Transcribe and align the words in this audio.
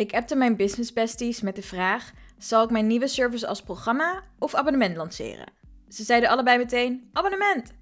Ik 0.00 0.14
appte 0.14 0.36
mijn 0.36 0.56
business 0.56 0.92
besties 0.92 1.40
met 1.40 1.56
de 1.56 1.62
vraag: 1.62 2.12
zal 2.38 2.64
ik 2.64 2.70
mijn 2.70 2.86
nieuwe 2.86 3.08
service 3.08 3.46
als 3.46 3.62
programma 3.62 4.22
of 4.38 4.54
abonnement 4.54 4.96
lanceren? 4.96 5.52
Ze 5.88 6.02
zeiden 6.02 6.28
allebei 6.28 6.58
meteen: 6.58 7.10
abonnement. 7.12 7.72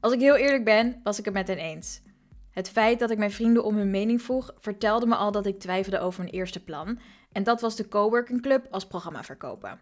Als 0.00 0.12
ik 0.12 0.20
heel 0.20 0.36
eerlijk 0.36 0.64
ben, 0.64 1.00
was 1.02 1.18
ik 1.18 1.24
het 1.24 1.34
met 1.34 1.48
hen 1.48 1.58
eens. 1.58 2.00
Het 2.50 2.70
feit 2.70 2.98
dat 2.98 3.10
ik 3.10 3.18
mijn 3.18 3.30
vrienden 3.30 3.64
om 3.64 3.76
hun 3.76 3.90
mening 3.90 4.22
vroeg, 4.22 4.54
vertelde 4.58 5.06
me 5.06 5.14
al 5.14 5.32
dat 5.32 5.46
ik 5.46 5.58
twijfelde 5.58 5.98
over 5.98 6.22
mijn 6.22 6.34
eerste 6.34 6.64
plan. 6.64 6.98
En 7.32 7.42
dat 7.42 7.60
was 7.60 7.76
de 7.76 7.88
Coworking 7.88 8.42
Club 8.42 8.66
als 8.70 8.86
programma 8.86 9.22
verkopen. 9.22 9.78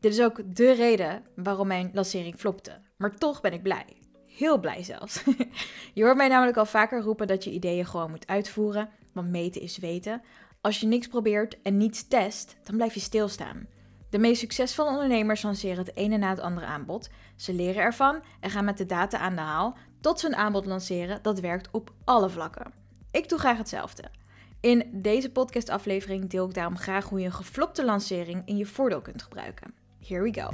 Dit 0.00 0.12
is 0.12 0.20
ook 0.20 0.56
de 0.56 0.72
reden 0.72 1.22
waarom 1.34 1.66
mijn 1.66 1.90
lancering 1.92 2.38
flopte. 2.38 2.80
Maar 2.96 3.16
toch 3.16 3.40
ben 3.40 3.52
ik 3.52 3.62
blij. 3.62 3.96
Heel 4.26 4.58
blij 4.60 4.82
zelfs. 4.82 5.22
je 5.94 6.04
hoort 6.04 6.16
mij 6.16 6.28
namelijk 6.28 6.56
al 6.56 6.66
vaker 6.66 7.00
roepen 7.00 7.26
dat 7.26 7.44
je 7.44 7.50
ideeën 7.50 7.86
gewoon 7.86 8.10
moet 8.10 8.26
uitvoeren, 8.26 8.88
want 9.12 9.30
meten 9.30 9.60
is 9.60 9.78
weten. 9.78 10.22
Als 10.60 10.80
je 10.80 10.86
niks 10.86 11.06
probeert 11.06 11.62
en 11.62 11.76
niets 11.76 12.08
test, 12.08 12.56
dan 12.62 12.76
blijf 12.76 12.94
je 12.94 13.00
stilstaan. 13.00 13.66
De 14.10 14.18
meest 14.18 14.40
succesvolle 14.40 14.90
ondernemers 14.90 15.42
lanceren 15.42 15.78
het 15.78 15.96
ene 15.96 16.16
na 16.16 16.28
het 16.28 16.40
andere 16.40 16.66
aanbod. 16.66 17.08
Ze 17.36 17.52
leren 17.52 17.82
ervan 17.82 18.22
en 18.40 18.50
gaan 18.50 18.64
met 18.64 18.78
de 18.78 18.86
data 18.86 19.18
aan 19.18 19.34
de 19.34 19.40
haal 19.40 19.76
tot 20.00 20.20
ze 20.20 20.26
een 20.26 20.36
aanbod 20.36 20.66
lanceren 20.66 21.22
dat 21.22 21.40
werkt 21.40 21.70
op 21.70 21.92
alle 22.04 22.30
vlakken. 22.30 22.72
Ik 23.10 23.28
doe 23.28 23.38
graag 23.38 23.58
hetzelfde. 23.58 24.04
In 24.60 24.88
deze 24.92 25.30
podcastaflevering 25.30 26.30
deel 26.30 26.46
ik 26.46 26.54
daarom 26.54 26.78
graag 26.78 27.08
hoe 27.08 27.20
je 27.20 27.26
een 27.26 27.32
geflopte 27.32 27.84
lancering 27.84 28.42
in 28.44 28.56
je 28.56 28.66
voordeel 28.66 29.00
kunt 29.00 29.22
gebruiken. 29.22 29.74
Here 30.06 30.22
we 30.22 30.40
go. 30.40 30.48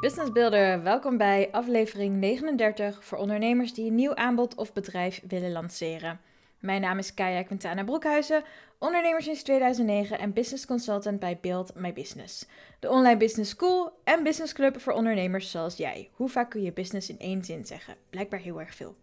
Business 0.00 0.32
Builder, 0.32 0.82
welkom 0.82 1.16
bij 1.16 1.48
aflevering 1.52 2.16
39 2.16 3.04
voor 3.04 3.18
ondernemers 3.18 3.74
die 3.74 3.86
een 3.86 3.94
nieuw 3.94 4.14
aanbod 4.14 4.54
of 4.54 4.72
bedrijf 4.72 5.22
willen 5.28 5.52
lanceren. 5.52 6.20
Mijn 6.60 6.80
naam 6.80 6.98
is 6.98 7.14
Kaya 7.14 7.42
Quintana 7.42 7.84
Broekhuizen, 7.84 8.44
ondernemer 8.78 9.22
sinds 9.22 9.42
2009 9.42 10.18
en 10.18 10.32
business 10.32 10.66
consultant 10.66 11.20
bij 11.20 11.38
Build 11.40 11.74
My 11.74 11.92
Business. 11.92 12.46
De 12.80 12.90
online 12.90 13.16
business 13.16 13.50
school 13.50 14.00
en 14.04 14.22
business 14.22 14.52
club 14.52 14.80
voor 14.80 14.92
ondernemers 14.92 15.50
zoals 15.50 15.76
jij. 15.76 16.10
Hoe 16.12 16.28
vaak 16.28 16.50
kun 16.50 16.62
je 16.62 16.72
business 16.72 17.08
in 17.08 17.18
één 17.18 17.44
zin 17.44 17.66
zeggen? 17.66 17.94
Blijkbaar 18.10 18.40
heel 18.40 18.60
erg 18.60 18.74
veel. 18.74 18.96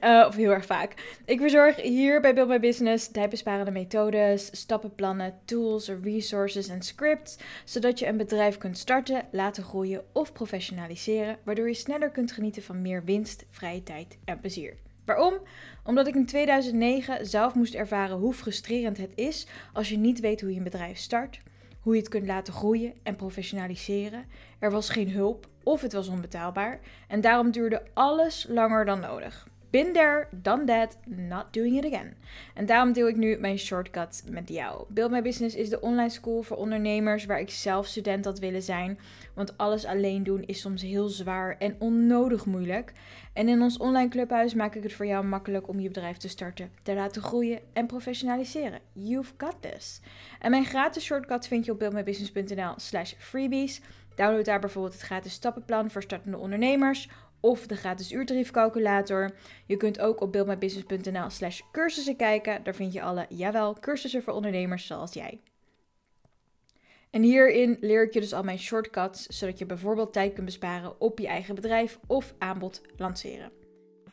uh, 0.00 0.24
of 0.28 0.36
heel 0.36 0.50
erg 0.50 0.66
vaak. 0.66 1.18
Ik 1.24 1.40
verzorg 1.40 1.76
hier 1.76 2.20
bij 2.20 2.34
Build 2.34 2.48
My 2.48 2.60
Business 2.60 3.10
tijdbesparende 3.10 3.70
methodes, 3.70 4.60
stappenplannen, 4.60 5.38
tools, 5.44 5.88
resources 6.02 6.68
en 6.68 6.82
scripts, 6.82 7.38
zodat 7.64 7.98
je 7.98 8.06
een 8.06 8.16
bedrijf 8.16 8.58
kunt 8.58 8.78
starten, 8.78 9.28
laten 9.30 9.64
groeien 9.64 10.04
of 10.12 10.32
professionaliseren, 10.32 11.38
waardoor 11.44 11.68
je 11.68 11.74
sneller 11.74 12.10
kunt 12.10 12.32
genieten 12.32 12.62
van 12.62 12.82
meer 12.82 13.04
winst, 13.04 13.46
vrije 13.50 13.82
tijd 13.82 14.18
en 14.24 14.40
plezier. 14.40 14.89
Waarom? 15.10 15.38
Omdat 15.84 16.06
ik 16.06 16.14
in 16.14 16.26
2009 16.26 17.26
zelf 17.26 17.54
moest 17.54 17.74
ervaren 17.74 18.16
hoe 18.16 18.32
frustrerend 18.32 18.96
het 18.96 19.12
is 19.14 19.46
als 19.72 19.88
je 19.88 19.98
niet 19.98 20.20
weet 20.20 20.40
hoe 20.40 20.50
je 20.50 20.56
een 20.56 20.62
bedrijf 20.62 20.98
start, 20.98 21.40
hoe 21.80 21.94
je 21.94 22.00
het 22.00 22.08
kunt 22.08 22.26
laten 22.26 22.52
groeien 22.52 22.94
en 23.02 23.16
professionaliseren. 23.16 24.24
Er 24.58 24.70
was 24.70 24.88
geen 24.88 25.10
hulp 25.10 25.48
of 25.62 25.80
het 25.80 25.92
was 25.92 26.08
onbetaalbaar 26.08 26.80
en 27.08 27.20
daarom 27.20 27.50
duurde 27.50 27.82
alles 27.94 28.46
langer 28.48 28.84
dan 28.84 29.00
nodig. 29.00 29.49
Been 29.70 29.92
there, 29.92 30.28
done 30.30 30.64
that, 30.64 30.96
not 31.06 31.52
doing 31.52 31.76
it 31.76 31.84
again. 31.84 32.14
En 32.54 32.66
daarom 32.66 32.92
deel 32.92 33.08
ik 33.08 33.16
nu 33.16 33.36
mijn 33.36 33.58
shortcut 33.58 34.22
met 34.30 34.48
jou. 34.48 34.84
Build 34.88 35.10
My 35.10 35.22
Business 35.22 35.56
is 35.56 35.68
de 35.68 35.80
online 35.80 36.10
school 36.10 36.42
voor 36.42 36.56
ondernemers 36.56 37.24
waar 37.24 37.40
ik 37.40 37.50
zelf 37.50 37.86
student 37.86 38.24
had 38.24 38.38
willen 38.38 38.62
zijn. 38.62 38.98
Want 39.34 39.58
alles 39.58 39.84
alleen 39.84 40.22
doen 40.22 40.42
is 40.42 40.60
soms 40.60 40.82
heel 40.82 41.08
zwaar 41.08 41.56
en 41.58 41.76
onnodig 41.78 42.46
moeilijk. 42.46 42.92
En 43.32 43.48
in 43.48 43.62
ons 43.62 43.78
online 43.78 44.08
clubhuis 44.08 44.54
maak 44.54 44.74
ik 44.74 44.82
het 44.82 44.92
voor 44.92 45.06
jou 45.06 45.24
makkelijk 45.24 45.68
om 45.68 45.80
je 45.80 45.88
bedrijf 45.88 46.16
te 46.16 46.28
starten, 46.28 46.70
te 46.82 46.94
laten 46.94 47.22
groeien 47.22 47.60
en 47.72 47.86
professionaliseren. 47.86 48.80
You've 48.92 49.32
got 49.36 49.56
this. 49.60 50.00
En 50.40 50.50
mijn 50.50 50.64
gratis 50.64 51.04
shortcut 51.04 51.46
vind 51.46 51.64
je 51.64 51.72
op 51.72 51.78
buildmybusiness.nl 51.78 52.72
slash 52.76 53.12
freebies. 53.18 53.80
Download 54.14 54.44
daar 54.44 54.60
bijvoorbeeld 54.60 54.94
het 54.94 55.02
gratis 55.02 55.32
stappenplan 55.32 55.90
voor 55.90 56.02
startende 56.02 56.38
ondernemers 56.38 57.08
of 57.40 57.66
de 57.66 57.76
gratis 57.76 58.12
uurtariefcalculator. 58.12 59.30
Je 59.66 59.76
kunt 59.76 60.00
ook 60.00 60.20
op 60.20 60.32
buildmybusiness.nl 60.32 61.30
slash 61.30 61.60
cursussen 61.72 62.16
kijken. 62.16 62.62
Daar 62.62 62.74
vind 62.74 62.92
je 62.92 63.02
alle, 63.02 63.26
jawel, 63.28 63.76
cursussen 63.80 64.22
voor 64.22 64.32
ondernemers 64.32 64.86
zoals 64.86 65.12
jij. 65.12 65.40
En 67.10 67.22
hierin 67.22 67.76
leer 67.80 68.04
ik 68.04 68.12
je 68.12 68.20
dus 68.20 68.32
al 68.32 68.42
mijn 68.42 68.58
shortcuts, 68.58 69.26
zodat 69.26 69.58
je 69.58 69.66
bijvoorbeeld 69.66 70.12
tijd 70.12 70.32
kunt 70.32 70.46
besparen 70.46 71.00
op 71.00 71.18
je 71.18 71.26
eigen 71.26 71.54
bedrijf 71.54 71.98
of 72.06 72.34
aanbod 72.38 72.82
lanceren. 72.96 73.59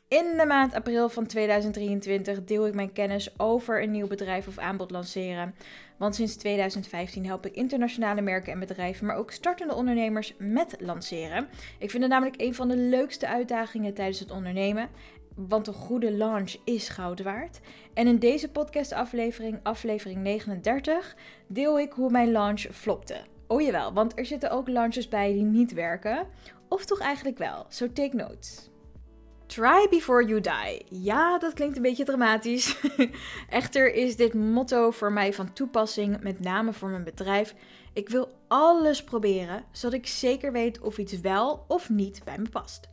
In 0.09 0.37
de 0.37 0.45
maand 0.45 0.73
april 0.73 1.09
van 1.09 1.25
2023 1.25 2.43
deel 2.43 2.67
ik 2.67 2.73
mijn 2.73 2.93
kennis 2.93 3.39
over 3.39 3.83
een 3.83 3.91
nieuw 3.91 4.07
bedrijf 4.07 4.47
of 4.47 4.57
aanbod 4.57 4.91
lanceren. 4.91 5.55
Want 5.97 6.15
sinds 6.15 6.35
2015 6.35 7.25
help 7.25 7.45
ik 7.45 7.55
internationale 7.55 8.21
merken 8.21 8.53
en 8.53 8.59
bedrijven, 8.59 9.05
maar 9.05 9.15
ook 9.15 9.31
startende 9.31 9.73
ondernemers 9.73 10.33
met 10.37 10.75
lanceren. 10.79 11.47
Ik 11.79 11.89
vind 11.89 12.03
het 12.03 12.11
namelijk 12.11 12.41
een 12.41 12.55
van 12.55 12.67
de 12.67 12.77
leukste 12.77 13.27
uitdagingen 13.27 13.93
tijdens 13.93 14.19
het 14.19 14.31
ondernemen. 14.31 14.89
Want 15.35 15.67
een 15.67 15.73
goede 15.73 16.11
launch 16.11 16.55
is 16.63 16.89
goud 16.89 17.21
waard. 17.21 17.59
En 17.93 18.07
in 18.07 18.19
deze 18.19 18.49
podcastaflevering, 18.49 19.59
aflevering 19.63 20.19
39, 20.21 21.15
deel 21.47 21.79
ik 21.79 21.91
hoe 21.91 22.11
mijn 22.11 22.31
launch 22.31 22.61
flopte. 22.61 23.17
Oh 23.47 23.61
jawel, 23.61 23.93
want 23.93 24.19
er 24.19 24.25
zitten 24.25 24.51
ook 24.51 24.67
launches 24.67 25.07
bij 25.07 25.33
die 25.33 25.43
niet 25.43 25.73
werken. 25.73 26.27
Of 26.67 26.85
toch 26.85 26.99
eigenlijk 26.99 27.37
wel. 27.37 27.65
So 27.69 27.91
take 27.93 28.15
notes. 28.15 28.69
Try 29.47 29.87
before 29.89 30.25
you 30.25 30.41
die. 30.41 30.85
Ja, 30.89 31.37
dat 31.37 31.53
klinkt 31.53 31.75
een 31.75 31.81
beetje 31.81 32.03
dramatisch. 32.03 32.77
Echter 33.49 33.93
is 33.93 34.15
dit 34.15 34.33
motto 34.33 34.91
voor 34.91 35.11
mij 35.11 35.33
van 35.33 35.53
toepassing, 35.53 36.21
met 36.21 36.39
name 36.39 36.73
voor 36.73 36.89
mijn 36.89 37.03
bedrijf. 37.03 37.55
Ik 37.93 38.09
wil 38.09 38.31
alles 38.47 39.03
proberen, 39.03 39.63
zodat 39.71 39.99
ik 39.99 40.07
zeker 40.07 40.51
weet 40.51 40.79
of 40.79 40.97
iets 40.97 41.21
wel 41.21 41.65
of 41.67 41.89
niet 41.89 42.21
bij 42.23 42.37
me 42.37 42.49
past. 42.49 42.87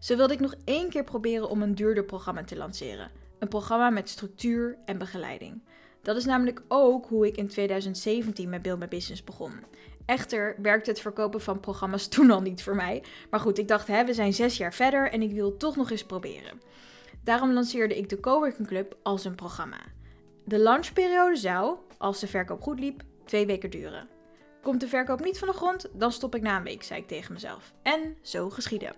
Zo 0.00 0.16
wilde 0.16 0.32
ik 0.32 0.40
nog 0.40 0.54
één 0.64 0.88
keer 0.88 1.04
proberen 1.04 1.48
om 1.48 1.62
een 1.62 1.74
duurder 1.74 2.04
programma 2.04 2.44
te 2.44 2.56
lanceren. 2.56 3.10
Een 3.38 3.48
programma 3.48 3.90
met 3.90 4.08
structuur 4.08 4.78
en 4.84 4.98
begeleiding. 4.98 5.62
Dat 6.02 6.16
is 6.16 6.24
namelijk 6.24 6.62
ook 6.68 7.06
hoe 7.06 7.26
ik 7.26 7.36
in 7.36 7.48
2017 7.48 8.48
met 8.48 8.62
Build 8.62 8.78
My 8.78 8.88
Business 8.88 9.24
begon. 9.24 9.52
Echter 10.08 10.54
werkte 10.62 10.90
het 10.90 11.00
verkopen 11.00 11.40
van 11.40 11.60
programma's 11.60 12.08
toen 12.14 12.30
al 12.30 12.40
niet 12.40 12.62
voor 12.62 12.74
mij. 12.74 13.02
Maar 13.30 13.40
goed, 13.40 13.58
ik 13.58 13.68
dacht, 13.68 13.86
hè, 13.86 14.04
we 14.04 14.14
zijn 14.14 14.32
zes 14.32 14.56
jaar 14.56 14.74
verder 14.74 15.10
en 15.10 15.22
ik 15.22 15.32
wil 15.32 15.56
toch 15.56 15.76
nog 15.76 15.90
eens 15.90 16.04
proberen. 16.04 16.60
Daarom 17.24 17.52
lanceerde 17.52 17.98
ik 17.98 18.08
de 18.08 18.20
Coworking 18.20 18.68
Club 18.68 18.96
als 19.02 19.24
een 19.24 19.34
programma. 19.34 19.76
De 20.44 20.58
launchperiode 20.58 21.36
zou, 21.36 21.76
als 21.98 22.20
de 22.20 22.26
verkoop 22.26 22.62
goed 22.62 22.80
liep, 22.80 23.02
twee 23.24 23.46
weken 23.46 23.70
duren. 23.70 24.08
Komt 24.62 24.80
de 24.80 24.88
verkoop 24.88 25.24
niet 25.24 25.38
van 25.38 25.48
de 25.48 25.54
grond, 25.54 25.88
dan 25.92 26.12
stop 26.12 26.34
ik 26.34 26.42
na 26.42 26.56
een 26.56 26.62
week, 26.62 26.82
zei 26.82 27.00
ik 27.00 27.08
tegen 27.08 27.32
mezelf. 27.32 27.72
En 27.82 28.16
zo 28.22 28.50
geschiedde. 28.50 28.94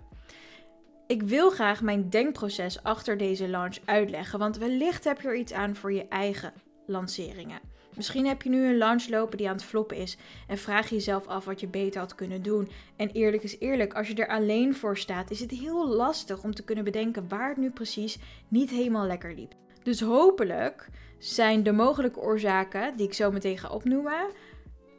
Ik 1.06 1.22
wil 1.22 1.50
graag 1.50 1.82
mijn 1.82 2.10
denkproces 2.10 2.82
achter 2.82 3.16
deze 3.16 3.48
launch 3.48 3.76
uitleggen, 3.84 4.38
want 4.38 4.56
wellicht 4.56 5.04
heb 5.04 5.20
je 5.20 5.28
er 5.28 5.36
iets 5.36 5.52
aan 5.52 5.76
voor 5.76 5.92
je 5.92 6.08
eigen 6.08 6.52
lanceringen. 6.86 7.60
Misschien 7.96 8.26
heb 8.26 8.42
je 8.42 8.50
nu 8.50 8.66
een 8.66 8.78
launch 8.78 9.08
lopen 9.08 9.38
die 9.38 9.48
aan 9.48 9.54
het 9.54 9.64
floppen 9.64 9.96
is 9.96 10.16
en 10.46 10.58
vraag 10.58 10.88
je 10.88 10.94
jezelf 10.94 11.26
af 11.26 11.44
wat 11.44 11.60
je 11.60 11.66
beter 11.66 12.00
had 12.00 12.14
kunnen 12.14 12.42
doen. 12.42 12.68
En 12.96 13.10
eerlijk 13.10 13.42
is 13.42 13.58
eerlijk, 13.58 13.94
als 13.94 14.08
je 14.08 14.14
er 14.14 14.28
alleen 14.28 14.74
voor 14.74 14.98
staat, 14.98 15.30
is 15.30 15.40
het 15.40 15.50
heel 15.50 15.88
lastig 15.88 16.42
om 16.42 16.54
te 16.54 16.64
kunnen 16.64 16.84
bedenken 16.84 17.28
waar 17.28 17.48
het 17.48 17.58
nu 17.58 17.70
precies 17.70 18.18
niet 18.48 18.70
helemaal 18.70 19.06
lekker 19.06 19.34
liep. 19.34 19.54
Dus 19.82 20.00
hopelijk 20.00 20.88
zijn 21.18 21.62
de 21.62 21.72
mogelijke 21.72 22.20
oorzaken 22.20 22.96
die 22.96 23.06
ik 23.06 23.14
zo 23.14 23.30
meteen 23.30 23.58
ga 23.58 23.68
opnoemen 23.68 24.26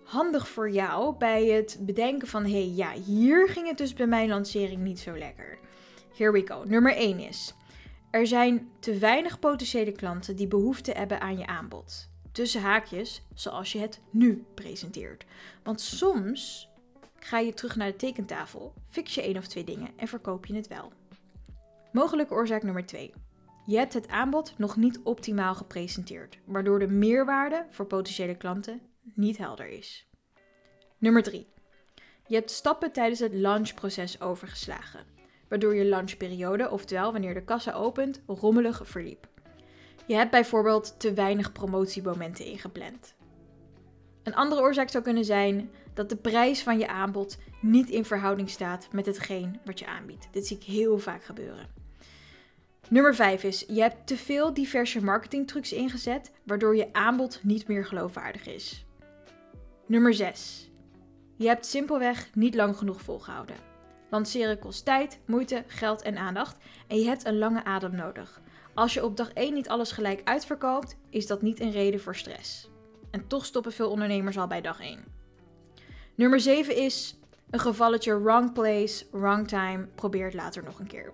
handig 0.04 0.48
voor 0.48 0.72
jou 0.72 1.16
bij 1.18 1.46
het 1.46 1.78
bedenken 1.82 2.28
van 2.28 2.44
hé 2.44 2.52
hey, 2.52 2.72
ja, 2.76 2.92
hier 2.92 3.50
ging 3.50 3.68
het 3.68 3.78
dus 3.78 3.94
bij 3.94 4.08
mijn 4.08 4.30
lancering 4.30 4.82
niet 4.82 5.00
zo 5.00 5.18
lekker. 5.18 5.60
Here 6.18 6.32
we 6.32 6.48
go. 6.48 6.64
Nummer 6.64 6.96
1 6.96 7.20
is 7.20 7.54
er 8.12 8.28
zijn 8.28 8.70
te 8.80 8.98
weinig 8.98 9.40
potentiële 9.40 9.92
klanten 9.92 10.36
die 10.36 10.48
behoefte 10.48 10.92
hebben 10.92 11.22
aan 11.22 11.38
je 11.38 11.48
aanbod 11.48 12.11
tussen 12.32 12.62
haakjes 12.62 13.22
zoals 13.34 13.72
je 13.72 13.80
het 13.80 14.00
nu 14.10 14.46
presenteert. 14.54 15.26
Want 15.64 15.82
soms 15.82 16.70
ga 17.20 17.40
je 17.40 17.54
terug 17.54 17.76
naar 17.76 17.92
de 17.92 17.96
tekentafel, 17.96 18.74
fix 18.90 19.16
je 19.16 19.22
één 19.22 19.38
of 19.38 19.48
twee 19.48 19.64
dingen 19.64 19.90
en 19.96 20.08
verkoop 20.08 20.46
je 20.46 20.56
het 20.56 20.68
wel. 20.68 20.92
Mogelijke 21.92 22.34
oorzaak 22.34 22.64
nummer 22.64 22.86
2. 22.86 23.14
Je 23.66 23.78
hebt 23.78 23.94
het 23.94 24.08
aanbod 24.08 24.54
nog 24.58 24.76
niet 24.76 25.00
optimaal 25.04 25.56
gepresenteerd, 25.56 26.40
waardoor 26.46 26.80
de 26.80 26.88
meerwaarde 26.88 27.66
voor 27.70 27.86
potentiële 27.86 28.36
klanten 28.36 28.82
niet 29.14 29.38
helder 29.38 29.68
is. 29.68 30.08
Nummer 30.98 31.24
3. 31.24 31.48
Je 32.28 32.36
hebt 32.36 32.52
stappen 32.52 32.92
tijdens 32.92 33.20
het 33.20 33.34
launchproces 33.34 34.22
overgeslagen. 34.22 35.06
waardoor 35.50 35.76
je 35.76 35.86
lunchperiode, 35.86 36.70
oftewel 36.70 37.12
wanneer 37.12 37.34
de 37.34 37.44
kassa 37.44 37.74
opent, 37.74 38.22
rommelig 38.28 38.82
verliep. 38.84 39.28
Je 40.12 40.18
hebt 40.18 40.32
bijvoorbeeld 40.32 41.00
te 41.00 41.14
weinig 41.14 41.52
promotiemomenten 41.52 42.46
ingepland. 42.46 43.16
Een 44.24 44.36
andere 44.36 44.62
oorzaak 44.62 44.90
zou 44.90 45.04
kunnen 45.04 45.26
zijn 45.26 45.70
dat 45.94 46.10
de 46.10 46.16
prijs 46.16 46.64
van 46.64 46.80
je 46.80 46.88
aanbod 46.88 47.38
niet 47.62 47.90
in 47.90 48.06
verhouding 48.06 48.50
staat 48.50 48.88
met 48.92 49.06
hetgeen 49.06 49.60
wat 49.66 49.80
je 49.80 49.88
aanbiedt. 49.88 50.28
Dit 50.32 50.48
zie 50.48 50.58
ik 50.58 50.64
heel 50.64 51.00
vaak 51.00 51.24
gebeuren. 51.24 51.68
Nummer 52.90 53.16
5 53.16 53.44
is: 53.44 53.66
je 53.68 53.82
hebt 53.82 54.08
te 54.08 54.18
veel 54.18 54.54
diverse 54.54 55.04
marketingtrucs 55.04 55.74
ingezet, 55.74 56.32
waardoor 56.44 56.76
je 56.76 56.94
aanbod 56.94 57.40
niet 57.44 57.68
meer 57.68 57.86
geloofwaardig 57.86 58.48
is. 58.48 58.86
Nummer 59.86 60.14
6. 60.14 60.70
Je 61.36 61.48
hebt 61.48 61.66
simpelweg 61.66 62.30
niet 62.34 62.56
lang 62.56 62.78
genoeg 62.78 63.02
volgehouden. 63.02 63.56
Lanceren 64.10 64.60
kost 64.60 64.86
tijd, 64.86 65.20
moeite, 65.26 65.64
geld 65.68 66.02
en 66.02 66.18
aandacht 66.18 66.58
en 66.88 66.98
je 66.98 67.06
hebt 67.06 67.26
een 67.26 67.38
lange 67.38 67.64
adem 67.64 67.96
nodig. 67.96 68.42
Als 68.74 68.94
je 68.94 69.06
op 69.06 69.18
dag 69.18 69.34
1 69.34 69.54
niet 69.54 69.70
alles 69.70 69.92
gelijk 69.92 70.22
uitverkoopt, 70.24 70.98
is 71.10 71.28
dat 71.28 71.42
niet 71.42 71.60
een 71.60 71.72
reden 71.72 72.02
voor 72.02 72.16
stress. 72.16 72.70
En 73.12 73.28
toch 73.28 73.46
stoppen 73.46 73.72
veel 73.72 73.90
ondernemers 73.90 74.38
al 74.38 74.48
bij 74.48 74.62
dag 74.62 74.80
1. 74.80 75.04
Nummer 76.16 76.40
7 76.40 76.76
is 76.76 77.20
een 77.50 77.60
gevalletje 77.60 78.22
wrong 78.22 78.54
place, 78.54 79.06
wrong 79.12 79.48
time. 79.48 79.88
Probeer 79.96 80.26
het 80.26 80.34
later 80.34 80.64
nog 80.64 80.80
een 80.80 80.88
keer. 80.88 81.14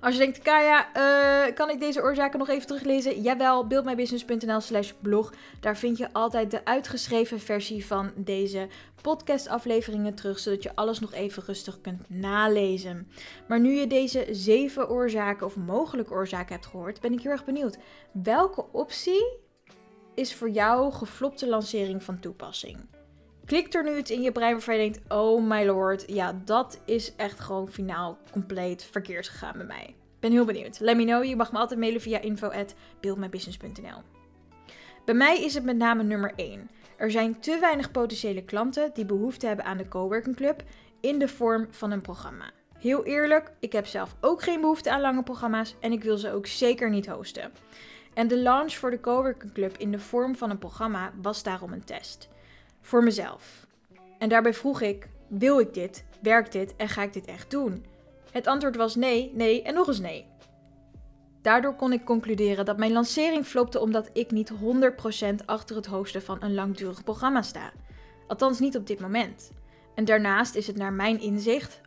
Als 0.00 0.12
je 0.14 0.20
denkt, 0.20 0.38
Kaya, 0.38 0.88
uh, 0.96 1.54
kan 1.54 1.70
ik 1.70 1.80
deze 1.80 2.02
oorzaken 2.02 2.38
nog 2.38 2.48
even 2.48 2.66
teruglezen? 2.66 3.22
Jawel, 3.22 3.66
buildmybusiness.nl 3.66 4.60
slash 4.60 4.92
blog. 5.00 5.32
Daar 5.60 5.76
vind 5.76 5.98
je 5.98 6.12
altijd 6.12 6.50
de 6.50 6.64
uitgeschreven 6.64 7.40
versie 7.40 7.86
van 7.86 8.12
deze 8.16 8.68
podcastafleveringen 9.02 10.14
terug, 10.14 10.38
zodat 10.38 10.62
je 10.62 10.74
alles 10.76 11.00
nog 11.00 11.12
even 11.12 11.42
rustig 11.46 11.80
kunt 11.80 12.10
nalezen. 12.10 13.08
Maar 13.48 13.60
nu 13.60 13.72
je 13.72 13.86
deze 13.86 14.26
zeven 14.30 14.88
oorzaken 14.88 15.46
of 15.46 15.56
mogelijke 15.56 16.12
oorzaken 16.12 16.54
hebt 16.54 16.66
gehoord, 16.66 17.00
ben 17.00 17.12
ik 17.12 17.20
heel 17.20 17.32
erg 17.32 17.44
benieuwd. 17.44 17.78
Welke 18.12 18.64
optie 18.72 19.38
is 20.14 20.34
voor 20.34 20.50
jou 20.50 20.92
geflopte 20.92 21.48
lancering 21.48 22.02
van 22.02 22.20
toepassing? 22.20 22.97
Klik 23.48 23.74
er 23.74 23.84
nu 23.84 23.96
iets 23.96 24.10
in 24.10 24.22
je 24.22 24.32
brein 24.32 24.52
waarvan 24.52 24.74
je 24.74 24.80
denkt: 24.80 25.12
Oh 25.12 25.42
my 25.42 25.64
lord, 25.64 26.04
ja, 26.06 26.40
dat 26.44 26.80
is 26.84 27.14
echt 27.16 27.40
gewoon 27.40 27.68
finaal 27.68 28.18
compleet 28.30 28.84
verkeerd 28.84 29.28
gegaan 29.28 29.56
bij 29.56 29.66
mij. 29.66 29.94
Ben 30.20 30.32
heel 30.32 30.44
benieuwd. 30.44 30.80
Let 30.80 30.96
me 30.96 31.04
know. 31.04 31.24
Je 31.24 31.36
mag 31.36 31.52
me 31.52 31.58
altijd 31.58 31.80
mailen 31.80 32.00
via 32.00 32.20
info@buildmybusiness.nl. 32.20 34.02
Bij 35.04 35.14
mij 35.14 35.44
is 35.44 35.54
het 35.54 35.64
met 35.64 35.76
name 35.76 36.02
nummer 36.02 36.32
1. 36.36 36.70
Er 36.96 37.10
zijn 37.10 37.40
te 37.40 37.58
weinig 37.58 37.90
potentiële 37.90 38.44
klanten 38.44 38.90
die 38.94 39.04
behoefte 39.04 39.46
hebben 39.46 39.64
aan 39.64 39.76
de 39.76 39.88
coworking 39.88 40.36
club 40.36 40.62
in 41.00 41.18
de 41.18 41.28
vorm 41.28 41.66
van 41.70 41.90
een 41.90 42.00
programma. 42.00 42.50
Heel 42.78 43.04
eerlijk, 43.04 43.52
ik 43.60 43.72
heb 43.72 43.86
zelf 43.86 44.16
ook 44.20 44.42
geen 44.42 44.60
behoefte 44.60 44.90
aan 44.90 45.00
lange 45.00 45.22
programma's 45.22 45.74
en 45.80 45.92
ik 45.92 46.02
wil 46.02 46.18
ze 46.18 46.32
ook 46.32 46.46
zeker 46.46 46.90
niet 46.90 47.06
hosten. 47.06 47.52
En 48.14 48.28
de 48.28 48.38
launch 48.38 48.72
voor 48.72 48.90
de 48.90 49.00
coworking 49.00 49.52
club 49.52 49.76
in 49.76 49.90
de 49.90 49.98
vorm 49.98 50.36
van 50.36 50.50
een 50.50 50.58
programma 50.58 51.12
was 51.22 51.42
daarom 51.42 51.72
een 51.72 51.84
test 51.84 52.28
voor 52.88 53.02
mezelf. 53.02 53.66
En 54.18 54.28
daarbij 54.28 54.54
vroeg 54.54 54.80
ik: 54.80 55.08
wil 55.26 55.60
ik 55.60 55.74
dit? 55.74 56.04
Werkt 56.22 56.52
dit? 56.52 56.76
En 56.76 56.88
ga 56.88 57.02
ik 57.02 57.12
dit 57.12 57.24
echt 57.24 57.50
doen? 57.50 57.84
Het 58.32 58.46
antwoord 58.46 58.76
was 58.76 58.94
nee, 58.94 59.30
nee 59.34 59.62
en 59.62 59.74
nog 59.74 59.86
eens 59.86 60.00
nee. 60.00 60.26
Daardoor 61.42 61.74
kon 61.74 61.92
ik 61.92 62.04
concluderen 62.04 62.64
dat 62.64 62.78
mijn 62.78 62.92
lancering 62.92 63.46
flopte 63.46 63.80
omdat 63.80 64.10
ik 64.12 64.30
niet 64.30 64.52
100% 64.52 65.44
achter 65.44 65.76
het 65.76 65.86
hosten 65.86 66.22
van 66.22 66.42
een 66.42 66.54
langdurig 66.54 67.04
programma 67.04 67.42
sta. 67.42 67.72
Althans 68.26 68.58
niet 68.58 68.76
op 68.76 68.86
dit 68.86 69.00
moment. 69.00 69.52
En 69.94 70.04
daarnaast 70.04 70.54
is 70.54 70.66
het 70.66 70.76
naar 70.76 70.92
mijn 70.92 71.20
inzicht, 71.20 71.80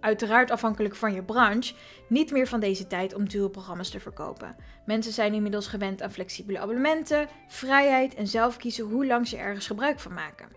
uiteraard 0.00 0.50
afhankelijk 0.50 0.94
van 0.94 1.12
je 1.12 1.22
branche, 1.22 1.74
niet 2.08 2.32
meer 2.32 2.46
van 2.46 2.60
deze 2.60 2.86
tijd 2.86 3.14
om 3.14 3.28
dure 3.28 3.50
programma's 3.50 3.90
te 3.90 4.00
verkopen. 4.00 4.56
Mensen 4.86 5.12
zijn 5.12 5.34
inmiddels 5.34 5.66
gewend 5.66 6.02
aan 6.02 6.12
flexibele 6.12 6.58
abonnementen, 6.58 7.28
vrijheid 7.48 8.14
en 8.14 8.26
zelf 8.26 8.56
kiezen 8.56 8.84
hoe 8.84 9.06
lang 9.06 9.28
ze 9.28 9.36
ergens 9.36 9.66
gebruik 9.66 10.00
van 10.00 10.14
maken. 10.14 10.48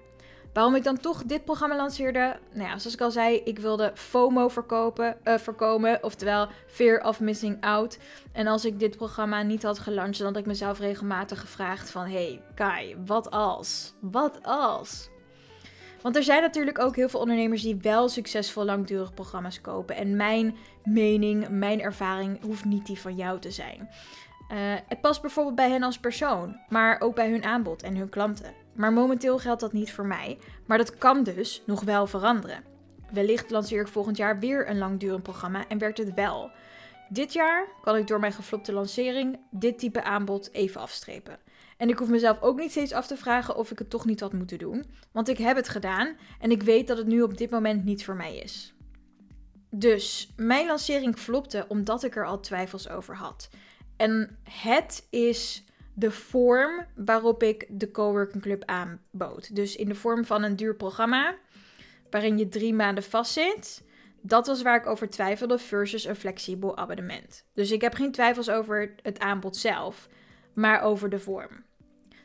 Waarom 0.53 0.75
ik 0.75 0.83
dan 0.83 0.99
toch 0.99 1.23
dit 1.23 1.45
programma 1.45 1.75
lanceerde? 1.75 2.39
Nou 2.53 2.69
ja, 2.69 2.77
zoals 2.77 2.93
ik 2.93 3.01
al 3.01 3.11
zei, 3.11 3.35
ik 3.35 3.59
wilde 3.59 3.91
FOMO 3.95 4.47
verkopen, 4.47 5.17
uh, 5.23 5.37
voorkomen, 5.37 6.03
oftewel 6.03 6.47
Fear 6.67 7.03
of 7.03 7.19
Missing 7.19 7.57
Out. 7.61 7.97
En 8.33 8.47
als 8.47 8.65
ik 8.65 8.79
dit 8.79 8.97
programma 8.97 9.41
niet 9.41 9.63
had 9.63 9.79
gelanceerd, 9.79 10.17
dan 10.17 10.27
had 10.27 10.37
ik 10.37 10.45
mezelf 10.45 10.79
regelmatig 10.79 11.39
gevraagd 11.39 11.89
van... 11.89 12.05
Hey 12.05 12.41
Kai, 12.55 12.95
wat 13.05 13.31
als? 13.31 13.93
Wat 14.01 14.39
als? 14.43 15.09
Want 16.01 16.15
er 16.15 16.23
zijn 16.23 16.41
natuurlijk 16.41 16.79
ook 16.79 16.95
heel 16.95 17.09
veel 17.09 17.19
ondernemers 17.19 17.61
die 17.61 17.77
wel 17.81 18.09
succesvol 18.09 18.65
langdurig 18.65 19.13
programma's 19.13 19.61
kopen. 19.61 19.95
En 19.95 20.15
mijn 20.15 20.55
mening, 20.83 21.49
mijn 21.49 21.81
ervaring 21.81 22.41
hoeft 22.41 22.65
niet 22.65 22.85
die 22.85 22.99
van 22.99 23.15
jou 23.15 23.39
te 23.39 23.51
zijn. 23.51 23.89
Uh, 24.51 24.57
het 24.87 25.01
past 25.01 25.21
bijvoorbeeld 25.21 25.55
bij 25.55 25.69
hen 25.69 25.83
als 25.83 25.99
persoon, 25.99 26.59
maar 26.69 27.01
ook 27.01 27.15
bij 27.15 27.29
hun 27.29 27.43
aanbod 27.43 27.83
en 27.83 27.95
hun 27.95 28.09
klanten. 28.09 28.53
Maar 28.73 28.93
momenteel 28.93 29.39
geldt 29.39 29.61
dat 29.61 29.73
niet 29.73 29.91
voor 29.91 30.05
mij, 30.05 30.37
maar 30.65 30.77
dat 30.77 30.97
kan 30.97 31.23
dus 31.23 31.61
nog 31.65 31.81
wel 31.83 32.07
veranderen. 32.07 32.63
Wellicht 33.11 33.49
lanceer 33.49 33.81
ik 33.81 33.87
volgend 33.87 34.17
jaar 34.17 34.39
weer 34.39 34.69
een 34.69 34.77
langdurend 34.77 35.23
programma 35.23 35.67
en 35.67 35.77
werkt 35.77 35.97
het 35.97 36.13
wel. 36.13 36.51
Dit 37.09 37.33
jaar 37.33 37.67
kan 37.81 37.95
ik 37.95 38.07
door 38.07 38.19
mijn 38.19 38.33
geflopte 38.33 38.73
lancering 38.73 39.39
dit 39.51 39.79
type 39.79 40.03
aanbod 40.03 40.49
even 40.53 40.81
afstrepen. 40.81 41.37
En 41.79 41.89
ik 41.89 41.97
hoef 41.97 42.09
mezelf 42.09 42.41
ook 42.41 42.59
niet 42.59 42.71
steeds 42.71 42.93
af 42.93 43.07
te 43.07 43.17
vragen 43.17 43.55
of 43.55 43.71
ik 43.71 43.79
het 43.79 43.89
toch 43.89 44.05
niet 44.05 44.19
had 44.19 44.33
moeten 44.33 44.57
doen. 44.57 44.85
Want 45.11 45.27
ik 45.27 45.37
heb 45.37 45.55
het 45.55 45.69
gedaan 45.69 46.17
en 46.39 46.51
ik 46.51 46.61
weet 46.61 46.87
dat 46.87 46.97
het 46.97 47.07
nu 47.07 47.21
op 47.21 47.37
dit 47.37 47.49
moment 47.49 47.83
niet 47.83 48.03
voor 48.03 48.15
mij 48.15 48.37
is. 48.37 48.73
Dus 49.69 50.33
mijn 50.35 50.67
lancering 50.67 51.17
flopte 51.17 51.65
omdat 51.67 52.03
ik 52.03 52.15
er 52.15 52.25
al 52.25 52.39
twijfels 52.39 52.89
over 52.89 53.15
had. 53.15 53.49
En 53.97 54.37
het 54.43 55.07
is 55.09 55.63
de 55.93 56.11
vorm 56.11 56.85
waarop 56.95 57.43
ik 57.43 57.65
de 57.69 57.91
coworking 57.91 58.43
club 58.43 58.63
aanbood. 58.65 59.55
Dus 59.55 59.75
in 59.75 59.87
de 59.87 59.95
vorm 59.95 60.25
van 60.25 60.43
een 60.43 60.55
duur 60.55 60.75
programma 60.75 61.35
waarin 62.09 62.37
je 62.37 62.49
drie 62.49 62.73
maanden 62.73 63.03
vastzit. 63.03 63.83
Dat 64.21 64.47
was 64.47 64.61
waar 64.61 64.77
ik 64.77 64.87
over 64.87 65.09
twijfelde 65.09 65.57
versus 65.57 66.05
een 66.05 66.15
flexibel 66.15 66.77
abonnement. 66.77 67.45
Dus 67.53 67.71
ik 67.71 67.81
heb 67.81 67.93
geen 67.93 68.11
twijfels 68.11 68.49
over 68.49 68.95
het 69.01 69.19
aanbod 69.19 69.57
zelf, 69.57 70.09
maar 70.53 70.81
over 70.81 71.09
de 71.09 71.19
vorm. 71.19 71.67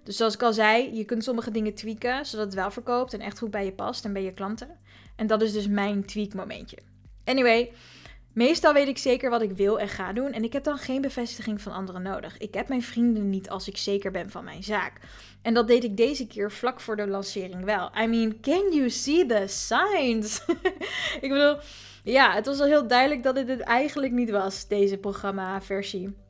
Dus 0.04 0.16
zoals 0.16 0.34
ik 0.34 0.42
al 0.42 0.52
zei, 0.52 0.96
je 0.96 1.04
kunt 1.04 1.24
sommige 1.24 1.50
dingen 1.50 1.74
tweaken 1.74 2.26
zodat 2.26 2.46
het 2.46 2.54
wel 2.54 2.70
verkoopt 2.70 3.14
en 3.14 3.20
echt 3.20 3.38
goed 3.38 3.50
bij 3.50 3.64
je 3.64 3.72
past 3.72 4.04
en 4.04 4.12
bij 4.12 4.22
je 4.22 4.32
klanten. 4.32 4.78
En 5.16 5.26
dat 5.26 5.42
is 5.42 5.52
dus 5.52 5.68
mijn 5.68 6.04
tweak 6.04 6.34
momentje. 6.34 6.78
Anyway, 7.24 7.72
meestal 8.32 8.72
weet 8.72 8.88
ik 8.88 8.98
zeker 8.98 9.30
wat 9.30 9.42
ik 9.42 9.52
wil 9.52 9.78
en 9.78 9.88
ga 9.88 10.12
doen 10.12 10.32
en 10.32 10.44
ik 10.44 10.52
heb 10.52 10.64
dan 10.64 10.78
geen 10.78 11.00
bevestiging 11.00 11.60
van 11.60 11.72
anderen 11.72 12.02
nodig. 12.02 12.38
Ik 12.38 12.54
heb 12.54 12.68
mijn 12.68 12.82
vrienden 12.82 13.30
niet 13.30 13.50
als 13.50 13.68
ik 13.68 13.76
zeker 13.76 14.10
ben 14.10 14.30
van 14.30 14.44
mijn 14.44 14.62
zaak. 14.62 15.00
En 15.42 15.54
dat 15.54 15.68
deed 15.68 15.84
ik 15.84 15.96
deze 15.96 16.26
keer 16.26 16.52
vlak 16.52 16.80
voor 16.80 16.96
de 16.96 17.06
lancering 17.06 17.64
wel. 17.64 17.90
I 18.02 18.06
mean, 18.06 18.40
can 18.40 18.72
you 18.72 18.90
see 18.90 19.26
the 19.26 19.44
signs? 19.46 20.44
ik 21.20 21.28
bedoel, 21.28 21.56
ja, 22.04 22.32
het 22.34 22.46
was 22.46 22.60
al 22.60 22.66
heel 22.66 22.86
duidelijk 22.86 23.22
dat 23.22 23.34
dit 23.34 23.48
het 23.48 23.60
eigenlijk 23.60 24.12
niet 24.12 24.30
was, 24.30 24.68
deze 24.68 24.96
programma-versie. 24.96 26.23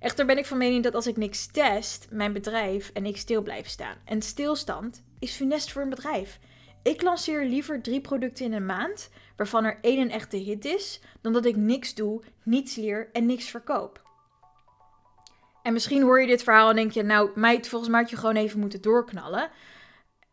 Echter 0.00 0.26
ben 0.26 0.38
ik 0.38 0.46
van 0.46 0.58
mening 0.58 0.82
dat 0.82 0.94
als 0.94 1.06
ik 1.06 1.16
niks 1.16 1.46
test, 1.46 2.06
mijn 2.10 2.32
bedrijf 2.32 2.90
en 2.94 3.06
ik 3.06 3.16
stil 3.16 3.42
blijven 3.42 3.70
staan. 3.70 3.96
En 4.04 4.22
stilstand 4.22 5.02
is 5.18 5.34
funest 5.34 5.72
voor 5.72 5.82
een 5.82 5.88
bedrijf. 5.88 6.38
Ik 6.82 7.02
lanceer 7.02 7.44
liever 7.44 7.82
drie 7.82 8.00
producten 8.00 8.44
in 8.44 8.52
een 8.52 8.66
maand, 8.66 9.10
waarvan 9.36 9.64
er 9.64 9.78
één 9.80 10.00
een 10.00 10.10
echte 10.10 10.36
hit 10.36 10.64
is, 10.64 11.00
dan 11.20 11.32
dat 11.32 11.44
ik 11.44 11.56
niks 11.56 11.94
doe, 11.94 12.22
niets 12.42 12.76
leer 12.76 13.08
en 13.12 13.26
niks 13.26 13.50
verkoop. 13.50 14.04
En 15.62 15.72
misschien 15.72 16.02
hoor 16.02 16.20
je 16.20 16.26
dit 16.26 16.42
verhaal 16.42 16.70
en 16.70 16.76
denk 16.76 16.90
je, 16.90 17.02
nou 17.02 17.30
meid, 17.34 17.68
volgens 17.68 17.90
mij 17.90 18.00
had 18.00 18.10
je 18.10 18.16
gewoon 18.16 18.36
even 18.36 18.60
moeten 18.60 18.82
doorknallen. 18.82 19.50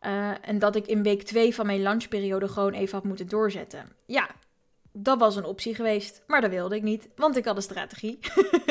Uh, 0.06 0.48
en 0.48 0.58
dat 0.58 0.76
ik 0.76 0.86
in 0.86 1.02
week 1.02 1.22
2 1.22 1.54
van 1.54 1.66
mijn 1.66 1.82
lunchperiode 1.82 2.48
gewoon 2.48 2.72
even 2.72 2.94
had 2.94 3.04
moeten 3.04 3.28
doorzetten. 3.28 3.96
Ja, 4.06 4.30
dat 4.96 5.18
was 5.18 5.36
een 5.36 5.44
optie 5.44 5.74
geweest, 5.74 6.22
maar 6.26 6.40
dat 6.40 6.50
wilde 6.50 6.76
ik 6.76 6.82
niet, 6.82 7.08
want 7.16 7.36
ik 7.36 7.44
had 7.44 7.56
een 7.56 7.62
strategie. 7.62 8.18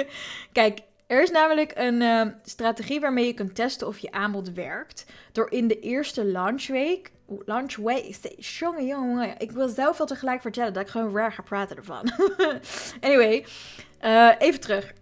Kijk, 0.51 0.79
er 1.07 1.21
is 1.21 1.31
namelijk 1.31 1.71
een 1.75 2.01
uh, 2.01 2.21
strategie 2.43 2.99
waarmee 2.99 3.25
je 3.25 3.33
kunt 3.33 3.55
testen 3.55 3.87
of 3.87 3.97
je 3.97 4.11
aanbod 4.11 4.51
werkt. 4.53 5.05
Door 5.31 5.51
in 5.51 5.67
de 5.67 5.79
eerste 5.79 6.25
launchweek. 6.25 7.11
Launchweek. 7.45 8.15
Jongen, 8.37 8.85
jongen. 8.85 9.35
Ik 9.37 9.51
wil 9.51 9.67
zelf 9.67 9.97
wel 9.97 10.07
tegelijk 10.07 10.41
vertellen 10.41 10.73
dat 10.73 10.83
ik 10.83 10.89
gewoon 10.89 11.15
raar 11.15 11.31
ga 11.31 11.41
praten 11.41 11.77
ervan. 11.77 12.11
anyway, 13.07 13.45
uh, 14.03 14.29
even 14.39 14.59
terug. 14.59 14.93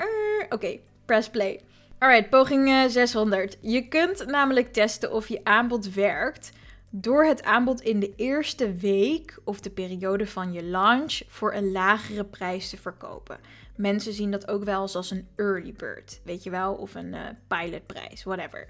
Oké, 0.50 0.80
press 1.06 1.30
play. 1.30 1.62
Alright, 2.00 2.30
poging 2.30 2.92
600. 2.92 3.58
Je 3.60 3.88
kunt 3.88 4.25
namelijk 4.25 4.74
testen 4.74 5.12
of 5.12 5.28
je 5.28 5.40
aanbod 5.44 5.94
werkt 5.94 6.51
door 6.91 7.25
het 7.25 7.43
aanbod 7.43 7.81
in 7.81 8.00
de 8.00 8.13
eerste 8.15 8.75
week 8.75 9.39
of 9.43 9.60
de 9.60 9.69
periode 9.69 10.27
van 10.27 10.53
je 10.53 10.63
launch 10.63 11.21
voor 11.27 11.53
een 11.53 11.71
lagere 11.71 12.25
prijs 12.25 12.69
te 12.69 12.77
verkopen. 12.77 13.39
Mensen 13.75 14.13
zien 14.13 14.31
dat 14.31 14.48
ook 14.48 14.63
wel 14.63 14.81
eens 14.81 14.95
als 14.95 15.12
een 15.12 15.27
early 15.36 15.74
bird, 15.74 16.21
weet 16.24 16.43
je 16.43 16.50
wel, 16.50 16.74
of 16.74 16.95
een 16.95 17.13
uh, 17.13 17.19
pilotprijs, 17.48 18.24
whatever. 18.24 18.67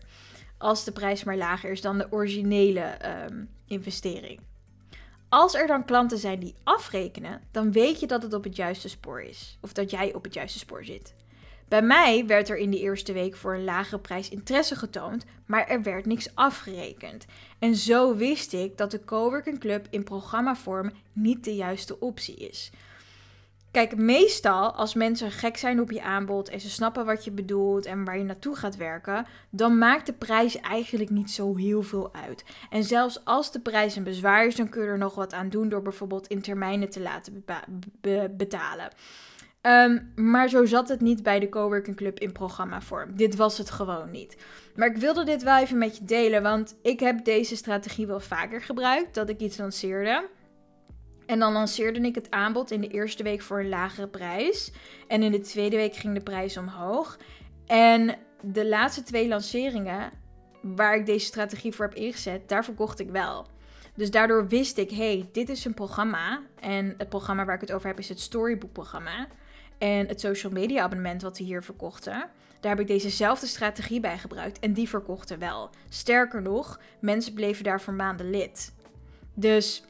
Als 0.57 0.83
de 0.83 0.91
prijs 0.91 1.23
maar 1.23 1.37
lager 1.37 1.71
is 1.71 1.81
dan 1.81 1.97
de 1.97 2.07
originele 2.11 2.97
um, 3.29 3.49
investering. 3.65 4.39
Als 5.29 5.53
er 5.53 5.67
dan 5.67 5.85
klanten 5.85 6.17
zijn 6.17 6.39
die 6.39 6.55
afrekenen, 6.63 7.41
dan 7.51 7.71
weet 7.71 7.99
je 7.99 8.07
dat 8.07 8.23
het 8.23 8.33
op 8.33 8.43
het 8.43 8.55
juiste 8.55 8.89
spoor 8.89 9.21
is. 9.21 9.57
Of 9.61 9.73
dat 9.73 9.91
jij 9.91 10.13
op 10.13 10.23
het 10.23 10.33
juiste 10.33 10.59
spoor 10.59 10.85
zit. 10.85 11.13
Bij 11.71 11.81
mij 11.81 12.25
werd 12.25 12.49
er 12.49 12.57
in 12.57 12.71
de 12.71 12.79
eerste 12.79 13.13
week 13.13 13.35
voor 13.35 13.53
een 13.53 13.63
lagere 13.63 13.99
prijs 13.99 14.29
interesse 14.29 14.75
getoond, 14.75 15.25
maar 15.45 15.67
er 15.67 15.81
werd 15.81 16.05
niks 16.05 16.35
afgerekend. 16.35 17.25
En 17.59 17.75
zo 17.75 18.15
wist 18.15 18.53
ik 18.53 18.77
dat 18.77 18.91
de 18.91 19.03
Coworking 19.05 19.59
Club 19.59 19.87
in 19.89 20.03
programmavorm 20.03 20.91
niet 21.13 21.43
de 21.43 21.55
juiste 21.55 21.99
optie 21.99 22.35
is. 22.35 22.71
Kijk, 23.71 23.97
meestal 23.97 24.71
als 24.71 24.93
mensen 24.93 25.31
gek 25.31 25.57
zijn 25.57 25.81
op 25.81 25.91
je 25.91 26.01
aanbod 26.01 26.49
en 26.49 26.59
ze 26.59 26.69
snappen 26.69 27.05
wat 27.05 27.23
je 27.23 27.31
bedoelt 27.31 27.85
en 27.85 28.05
waar 28.05 28.17
je 28.17 28.23
naartoe 28.23 28.55
gaat 28.55 28.75
werken, 28.75 29.25
dan 29.49 29.77
maakt 29.77 30.05
de 30.05 30.13
prijs 30.13 30.59
eigenlijk 30.59 31.09
niet 31.09 31.31
zo 31.31 31.55
heel 31.55 31.83
veel 31.83 32.13
uit. 32.13 32.43
En 32.69 32.83
zelfs 32.83 33.25
als 33.25 33.51
de 33.51 33.59
prijs 33.59 33.95
een 33.95 34.03
bezwaar 34.03 34.45
is, 34.45 34.55
dan 34.55 34.69
kun 34.69 34.81
je 34.81 34.87
er 34.87 34.97
nog 34.97 35.15
wat 35.15 35.33
aan 35.33 35.49
doen 35.49 35.69
door 35.69 35.81
bijvoorbeeld 35.81 36.27
in 36.27 36.41
termijnen 36.41 36.89
te 36.89 37.01
laten 37.01 37.45
betalen. 38.37 38.89
Ehm, 39.61 39.99
maar 40.15 40.49
zo 40.49 40.65
zat 40.65 40.89
het 40.89 41.01
niet 41.01 41.23
bij 41.23 41.39
de 41.39 41.49
Coworking 41.49 41.95
Club 41.95 42.19
in 42.19 42.31
programmavorm. 42.31 43.15
Dit 43.15 43.35
was 43.35 43.57
het 43.57 43.71
gewoon 43.71 44.11
niet. 44.11 44.37
Maar 44.75 44.87
ik 44.87 44.97
wilde 44.97 45.23
dit 45.23 45.43
wel 45.43 45.57
even 45.57 45.77
met 45.77 45.97
je 45.97 46.05
delen, 46.05 46.43
want 46.43 46.75
ik 46.81 46.99
heb 46.99 47.25
deze 47.25 47.55
strategie 47.55 48.07
wel 48.07 48.19
vaker 48.19 48.61
gebruikt, 48.61 49.13
dat 49.13 49.29
ik 49.29 49.39
iets 49.39 49.57
lanceerde. 49.57 50.29
En 51.25 51.39
dan 51.39 51.53
lanceerde 51.53 51.99
ik 51.99 52.15
het 52.15 52.31
aanbod 52.31 52.71
in 52.71 52.81
de 52.81 52.87
eerste 52.87 53.23
week 53.23 53.41
voor 53.41 53.59
een 53.59 53.69
lagere 53.69 54.07
prijs. 54.07 54.71
En 55.07 55.23
in 55.23 55.31
de 55.31 55.39
tweede 55.39 55.75
week 55.75 55.95
ging 55.95 56.13
de 56.13 56.23
prijs 56.23 56.57
omhoog. 56.57 57.17
En 57.65 58.15
de 58.41 58.67
laatste 58.67 59.03
twee 59.03 59.27
lanceringen 59.27 60.11
waar 60.61 60.95
ik 60.95 61.05
deze 61.05 61.25
strategie 61.25 61.73
voor 61.73 61.85
heb 61.85 61.95
ingezet, 61.95 62.49
daar 62.49 62.63
verkocht 62.63 62.99
ik 62.99 63.09
wel. 63.09 63.47
Dus 63.95 64.11
daardoor 64.11 64.47
wist 64.47 64.77
ik, 64.77 64.91
hey, 64.91 65.29
dit 65.31 65.49
is 65.49 65.65
een 65.65 65.73
programma. 65.73 66.41
En 66.59 66.93
het 66.97 67.09
programma 67.09 67.45
waar 67.45 67.55
ik 67.55 67.61
het 67.61 67.71
over 67.71 67.87
heb 67.87 67.99
is 67.99 68.09
het 68.09 68.19
Storybook 68.19 68.71
programma. 68.71 69.27
En 69.81 70.07
het 70.07 70.19
social 70.19 70.51
media 70.51 70.83
abonnement 70.83 71.21
wat 71.21 71.37
we 71.37 71.43
hier 71.43 71.63
verkochten. 71.63 72.29
Daar 72.59 72.71
heb 72.71 72.79
ik 72.79 72.87
dezezelfde 72.87 73.47
strategie 73.47 73.99
bij 73.99 74.17
gebruikt. 74.17 74.59
En 74.59 74.73
die 74.73 74.89
verkochten 74.89 75.39
wel. 75.39 75.69
Sterker 75.89 76.41
nog, 76.41 76.79
mensen 76.99 77.33
bleven 77.33 77.63
daar 77.63 77.81
voor 77.81 77.93
maanden 77.93 78.29
lid. 78.29 78.73
Dus 79.33 79.83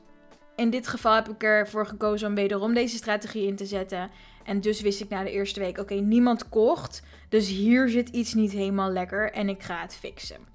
in 0.55 0.69
dit 0.69 0.87
geval 0.87 1.15
heb 1.15 1.29
ik 1.29 1.43
ervoor 1.43 1.85
gekozen 1.85 2.27
om 2.27 2.35
wederom 2.35 2.73
deze 2.73 2.95
strategie 2.95 3.47
in 3.47 3.55
te 3.55 3.65
zetten. 3.65 4.09
En 4.43 4.61
dus 4.61 4.81
wist 4.81 5.01
ik 5.01 5.09
na 5.09 5.23
de 5.23 5.31
eerste 5.31 5.59
week: 5.59 5.77
oké, 5.77 5.93
niemand 5.93 6.49
kocht. 6.49 7.01
Dus 7.29 7.47
hier 7.47 7.89
zit 7.89 8.09
iets 8.09 8.33
niet 8.33 8.51
helemaal 8.51 8.91
lekker 8.91 9.31
en 9.31 9.49
ik 9.49 9.63
ga 9.63 9.81
het 9.81 9.95
fixen. 9.95 10.47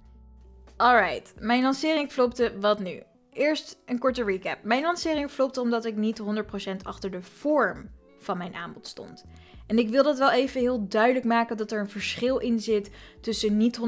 Alright, 0.77 1.35
mijn 1.39 1.63
lancering 1.63 2.13
flopte. 2.13 2.59
Wat 2.61 2.79
nu? 2.79 3.03
Eerst 3.33 3.79
een 3.87 3.99
korte 3.99 4.25
recap. 4.25 4.59
Mijn 4.63 4.83
lancering 4.83 5.31
flopte 5.31 5.61
omdat 5.61 5.85
ik 5.85 5.97
niet 5.97 6.21
100% 6.21 6.25
achter 6.83 7.11
de 7.11 7.23
vorm 7.23 7.95
van 8.27 8.39
mijn 8.39 8.55
aanbod 8.55 8.87
stond. 8.87 9.25
En 9.67 9.79
ik 9.79 9.89
wil 9.89 10.03
dat 10.03 10.19
wel 10.19 10.31
even 10.31 10.61
heel 10.61 10.89
duidelijk 10.89 11.25
maken 11.25 11.57
dat 11.57 11.73
er 11.73 11.81
een 11.81 11.89
verschil 11.89 12.39
in 12.39 12.61
zit 12.61 12.91
tussen 13.21 13.57
niet 13.57 13.81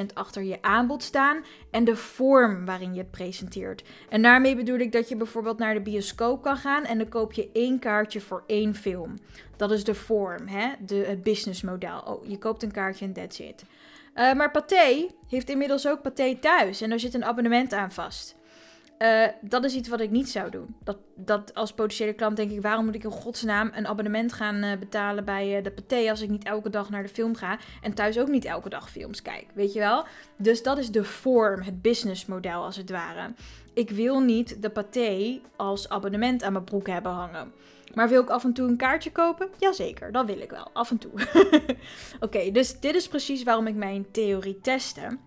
100% 0.00 0.06
achter 0.14 0.42
je 0.42 0.62
aanbod 0.62 1.02
staan 1.02 1.44
en 1.70 1.84
de 1.84 1.96
vorm 1.96 2.64
waarin 2.64 2.94
je 2.94 3.00
het 3.00 3.10
presenteert. 3.10 3.82
En 4.08 4.22
daarmee 4.22 4.56
bedoel 4.56 4.78
ik 4.78 4.92
dat 4.92 5.08
je 5.08 5.16
bijvoorbeeld 5.16 5.58
naar 5.58 5.74
de 5.74 5.80
bioscoop 5.80 6.42
kan 6.42 6.56
gaan 6.56 6.84
en 6.84 6.98
dan 6.98 7.08
koop 7.08 7.32
je 7.32 7.50
één 7.52 7.78
kaartje 7.78 8.20
voor 8.20 8.44
één 8.46 8.74
film. 8.74 9.14
Dat 9.56 9.70
is 9.70 9.84
de 9.84 9.94
vorm, 9.94 10.46
hè? 10.46 10.72
Het 11.04 11.22
businessmodel. 11.22 12.00
Oh, 12.00 12.26
je 12.26 12.38
koopt 12.38 12.62
een 12.62 12.72
kaartje 12.72 13.04
en 13.04 13.12
that's 13.12 13.38
it. 13.38 13.64
Uh, 14.14 14.32
maar 14.32 14.50
Pathé 14.50 15.06
heeft 15.28 15.50
inmiddels 15.50 15.88
ook 15.88 16.02
Pathé 16.02 16.36
thuis 16.40 16.80
en 16.80 16.88
daar 16.88 17.00
zit 17.00 17.14
een 17.14 17.24
abonnement 17.24 17.72
aan 17.72 17.92
vast. 17.92 18.36
Uh, 18.98 19.26
dat 19.40 19.64
is 19.64 19.74
iets 19.74 19.88
wat 19.88 20.00
ik 20.00 20.10
niet 20.10 20.28
zou 20.28 20.50
doen. 20.50 20.76
Dat, 20.84 20.96
dat 21.16 21.54
als 21.54 21.72
potentiële 21.72 22.12
klant 22.12 22.36
denk 22.36 22.50
ik, 22.50 22.62
waarom 22.62 22.84
moet 22.84 22.94
ik 22.94 23.04
in 23.04 23.10
godsnaam 23.10 23.70
een 23.74 23.86
abonnement 23.86 24.32
gaan 24.32 24.64
uh, 24.64 24.76
betalen 24.78 25.24
bij 25.24 25.56
uh, 25.56 25.64
de 25.64 25.70
paté 25.70 26.10
als 26.10 26.20
ik 26.20 26.28
niet 26.28 26.44
elke 26.44 26.70
dag 26.70 26.90
naar 26.90 27.02
de 27.02 27.08
film 27.08 27.34
ga 27.34 27.58
en 27.82 27.94
thuis 27.94 28.18
ook 28.18 28.28
niet 28.28 28.44
elke 28.44 28.68
dag 28.68 28.90
films 28.90 29.22
kijk, 29.22 29.46
weet 29.54 29.72
je 29.72 29.78
wel? 29.78 30.04
Dus 30.36 30.62
dat 30.62 30.78
is 30.78 30.90
de 30.90 31.04
vorm, 31.04 31.62
het 31.62 31.82
businessmodel 31.82 32.64
als 32.64 32.76
het 32.76 32.90
ware. 32.90 33.32
Ik 33.72 33.90
wil 33.90 34.20
niet 34.20 34.62
de 34.62 34.70
paté 34.70 35.40
als 35.56 35.88
abonnement 35.88 36.42
aan 36.42 36.52
mijn 36.52 36.64
broek 36.64 36.86
hebben 36.86 37.12
hangen. 37.12 37.52
Maar 37.94 38.08
wil 38.08 38.22
ik 38.22 38.30
af 38.30 38.44
en 38.44 38.52
toe 38.52 38.68
een 38.68 38.76
kaartje 38.76 39.12
kopen? 39.12 39.48
Jazeker, 39.58 40.12
dat 40.12 40.26
wil 40.26 40.40
ik 40.40 40.50
wel, 40.50 40.70
af 40.72 40.90
en 40.90 40.98
toe. 40.98 41.12
Oké, 42.20 42.50
dus 42.50 42.80
dit 42.80 42.94
is 42.94 43.08
precies 43.08 43.42
waarom 43.42 43.66
ik 43.66 43.74
mijn 43.74 44.10
theorie 44.10 44.60
testte. 44.60 45.18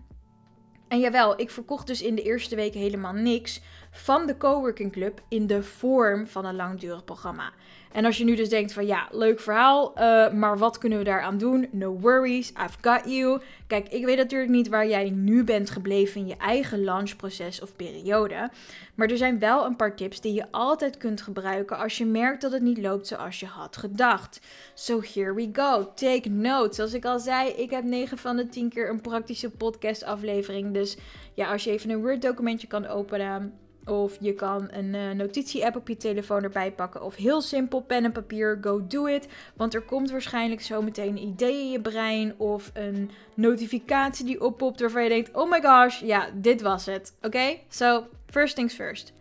En 0.88 1.00
jawel, 1.00 1.40
ik 1.40 1.50
verkocht 1.50 1.86
dus 1.86 2.02
in 2.02 2.14
de 2.14 2.22
eerste 2.22 2.56
week 2.56 2.74
helemaal 2.74 3.12
niks 3.12 3.60
van 3.90 4.26
de 4.26 4.36
Coworking 4.36 4.92
Club 4.92 5.20
in 5.28 5.46
de 5.46 5.62
vorm 5.62 6.26
van 6.26 6.44
een 6.44 6.56
langdurig 6.56 7.04
programma. 7.04 7.52
En 7.92 8.04
als 8.04 8.18
je 8.18 8.24
nu 8.24 8.34
dus 8.34 8.48
denkt 8.48 8.72
van 8.72 8.86
ja, 8.86 9.08
leuk 9.10 9.40
verhaal, 9.40 9.92
uh, 9.94 10.32
maar 10.32 10.58
wat 10.58 10.78
kunnen 10.78 10.98
we 10.98 11.04
daaraan 11.04 11.38
doen? 11.38 11.68
No 11.70 11.98
worries, 12.00 12.48
I've 12.48 12.78
got 12.80 13.00
you. 13.04 13.40
Kijk, 13.66 13.88
ik 13.88 14.04
weet 14.04 14.16
natuurlijk 14.16 14.50
niet 14.50 14.68
waar 14.68 14.88
jij 14.88 15.10
nu 15.10 15.44
bent 15.44 15.70
gebleven 15.70 16.20
in 16.20 16.26
je 16.26 16.36
eigen 16.36 16.84
launchproces 16.84 17.60
of 17.60 17.76
periode. 17.76 18.50
Maar 18.94 19.10
er 19.10 19.16
zijn 19.16 19.38
wel 19.38 19.64
een 19.64 19.76
paar 19.76 19.96
tips 19.96 20.20
die 20.20 20.32
je 20.32 20.44
altijd 20.50 20.96
kunt 20.96 21.22
gebruiken 21.22 21.78
als 21.78 21.98
je 21.98 22.06
merkt 22.06 22.40
dat 22.40 22.52
het 22.52 22.62
niet 22.62 22.78
loopt 22.78 23.06
zoals 23.06 23.40
je 23.40 23.46
had 23.46 23.76
gedacht. 23.76 24.40
So 24.74 25.00
here 25.14 25.34
we 25.34 25.48
go. 25.52 25.92
Take 25.94 26.28
notes. 26.28 26.76
Zoals 26.76 26.94
ik 26.94 27.04
al 27.04 27.18
zei, 27.18 27.50
ik 27.50 27.70
heb 27.70 27.84
9 27.84 28.18
van 28.18 28.36
de 28.36 28.48
10 28.48 28.68
keer 28.68 28.90
een 28.90 29.00
praktische 29.00 29.50
podcast 29.50 30.04
aflevering. 30.04 30.74
Dus 30.74 30.96
ja, 31.34 31.52
als 31.52 31.64
je 31.64 31.70
even 31.70 31.90
een 31.90 32.00
Word 32.00 32.22
documentje 32.22 32.66
kan 32.66 32.86
openen 32.86 33.52
of 33.88 34.16
je 34.20 34.34
kan 34.34 34.68
een 34.70 34.94
uh, 34.94 35.10
notitie-app 35.10 35.76
op 35.76 35.88
je 35.88 35.96
telefoon 35.96 36.42
erbij 36.42 36.72
pakken. 36.72 37.02
Of 37.02 37.14
heel 37.14 37.40
simpel, 37.40 37.80
pen 37.80 38.04
en 38.04 38.12
papier, 38.12 38.58
go 38.60 38.86
do 38.86 39.06
it. 39.06 39.28
Want 39.56 39.74
er 39.74 39.82
komt 39.82 40.10
waarschijnlijk 40.10 40.60
zo 40.60 40.82
meteen 40.82 41.08
een 41.08 41.28
idee 41.28 41.60
in 41.60 41.70
je 41.70 41.80
brein. 41.80 42.34
Of 42.36 42.70
een 42.74 43.10
notificatie 43.34 44.24
die 44.24 44.40
oppopt 44.40 44.80
waarvan 44.80 45.02
je 45.02 45.08
denkt, 45.08 45.36
oh 45.36 45.50
my 45.50 45.60
gosh, 45.60 46.00
ja, 46.00 46.28
dit 46.34 46.62
was 46.62 46.86
het. 46.86 47.16
Oké? 47.22 47.56
So, 47.68 48.06
first 48.26 48.54
things 48.54 48.74
first. 48.74 49.12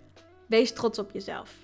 Wees 0.46 0.74
trots 0.74 1.00
op 1.00 1.12
jezelf. 1.12 1.56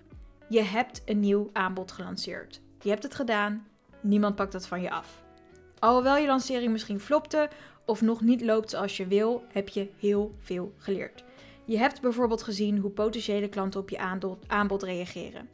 Je 0.47 0.61
hebt 0.61 1.01
een 1.05 1.19
nieuw 1.19 1.49
aanbod 1.53 1.91
gelanceerd. 1.91 2.61
Je 2.81 2.89
hebt 2.89 3.03
het 3.03 3.15
gedaan. 3.15 3.67
Niemand 4.01 4.35
pakt 4.35 4.51
dat 4.51 4.67
van 4.67 4.81
je 4.81 4.91
af. 4.91 5.23
Alhoewel 5.79 6.17
je 6.17 6.27
lancering 6.27 6.71
misschien 6.71 6.99
flopte 6.99 7.49
of 7.85 8.01
nog 8.01 8.21
niet 8.21 8.41
loopt 8.41 8.69
zoals 8.69 8.97
je 8.97 9.07
wil, 9.07 9.43
heb 9.51 9.69
je 9.69 9.89
heel 9.99 10.35
veel 10.39 10.73
geleerd. 10.77 11.23
Je 11.65 11.77
hebt 11.77 12.01
bijvoorbeeld 12.01 12.43
gezien 12.43 12.77
hoe 12.77 12.91
potentiële 12.91 13.49
klanten 13.49 13.79
op 13.79 13.89
je 13.89 13.99
aanbod 14.47 14.83
reageren. 14.83 15.49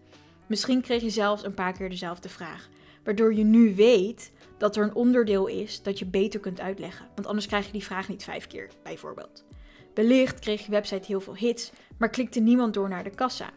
Misschien 0.47 0.81
kreeg 0.81 1.01
je 1.01 1.09
zelfs 1.09 1.43
een 1.45 1.53
paar 1.53 1.73
keer 1.73 1.89
dezelfde 1.89 2.29
vraag, 2.29 2.69
waardoor 3.03 3.33
je 3.33 3.43
nu 3.43 3.75
weet 3.75 4.31
dat 4.57 4.75
er 4.75 4.83
een 4.83 4.95
onderdeel 4.95 5.47
is 5.47 5.83
dat 5.83 5.99
je 5.99 6.05
beter 6.05 6.39
kunt 6.39 6.59
uitleggen. 6.59 7.07
Want 7.15 7.27
anders 7.27 7.47
krijg 7.47 7.65
je 7.65 7.71
die 7.71 7.83
vraag 7.83 8.09
niet 8.09 8.23
vijf 8.23 8.47
keer, 8.47 8.69
bijvoorbeeld. 8.83 9.45
Wellicht 9.93 10.39
kreeg 10.39 10.65
je 10.65 10.71
website 10.71 11.07
heel 11.07 11.21
veel 11.21 11.35
hits, 11.35 11.71
maar 11.97 12.09
klikte 12.09 12.39
niemand 12.39 12.73
door 12.73 12.89
naar 12.89 13.03
de 13.03 13.09
kassa. 13.09 13.49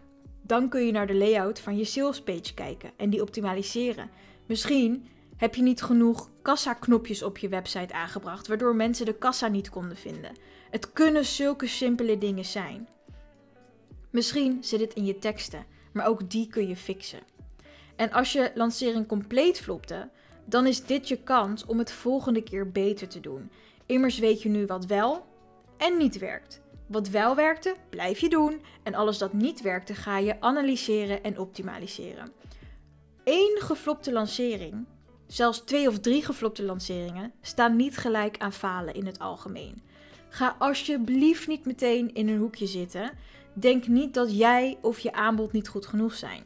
Dan 0.42 0.68
kun 0.68 0.86
je 0.86 0.92
naar 0.92 1.06
de 1.06 1.14
layout 1.14 1.60
van 1.60 1.76
je 1.76 1.84
salespage 1.84 2.54
kijken 2.54 2.90
en 2.96 3.10
die 3.10 3.22
optimaliseren. 3.22 4.10
Misschien 4.46 5.06
heb 5.42 5.54
je 5.54 5.62
niet 5.62 5.82
genoeg 5.82 6.30
kassa-knopjes 6.42 7.22
op 7.22 7.38
je 7.38 7.48
website 7.48 7.94
aangebracht, 7.94 8.46
waardoor 8.46 8.76
mensen 8.76 9.06
de 9.06 9.14
kassa 9.14 9.48
niet 9.48 9.70
konden 9.70 9.96
vinden. 9.96 10.32
Het 10.70 10.92
kunnen 10.92 11.24
zulke 11.24 11.66
simpele 11.66 12.18
dingen 12.18 12.44
zijn. 12.44 12.88
Misschien 14.10 14.64
zit 14.64 14.80
het 14.80 14.94
in 14.94 15.04
je 15.04 15.18
teksten, 15.18 15.66
maar 15.92 16.06
ook 16.06 16.30
die 16.30 16.46
kun 16.46 16.68
je 16.68 16.76
fixen. 16.76 17.20
En 17.96 18.12
als 18.12 18.32
je 18.32 18.52
lancering 18.54 19.06
compleet 19.06 19.60
flopte, 19.60 20.08
dan 20.44 20.66
is 20.66 20.84
dit 20.84 21.08
je 21.08 21.22
kans 21.22 21.66
om 21.66 21.78
het 21.78 21.92
volgende 21.92 22.42
keer 22.42 22.70
beter 22.70 23.08
te 23.08 23.20
doen. 23.20 23.50
Immers 23.86 24.18
weet 24.18 24.42
je 24.42 24.48
nu 24.48 24.66
wat 24.66 24.86
wel 24.86 25.26
en 25.76 25.96
niet 25.96 26.18
werkt. 26.18 26.60
Wat 26.86 27.08
wel 27.08 27.34
werkte, 27.34 27.74
blijf 27.90 28.18
je 28.18 28.28
doen. 28.28 28.60
En 28.82 28.94
alles 28.94 29.18
dat 29.18 29.32
niet 29.32 29.60
werkte, 29.60 29.94
ga 29.94 30.18
je 30.18 30.40
analyseren 30.40 31.22
en 31.22 31.38
optimaliseren. 31.38 32.32
Eén 33.24 33.56
geflopte 33.60 34.12
lancering, 34.12 34.86
zelfs 35.32 35.58
twee 35.64 35.88
of 35.88 35.98
drie 35.98 36.24
geflopte 36.24 36.62
lanceringen, 36.62 37.32
staan 37.40 37.76
niet 37.76 37.96
gelijk 37.96 38.38
aan 38.38 38.52
falen 38.52 38.94
in 38.94 39.06
het 39.06 39.18
algemeen. 39.18 39.82
Ga 40.28 40.56
alsjeblieft 40.58 41.46
niet 41.46 41.66
meteen 41.66 42.14
in 42.14 42.28
een 42.28 42.38
hoekje 42.38 42.66
zitten. 42.66 43.10
Denk 43.52 43.86
niet 43.86 44.14
dat 44.14 44.36
jij 44.36 44.78
of 44.80 44.98
je 44.98 45.12
aanbod 45.12 45.52
niet 45.52 45.68
goed 45.68 45.86
genoeg 45.86 46.14
zijn. 46.14 46.44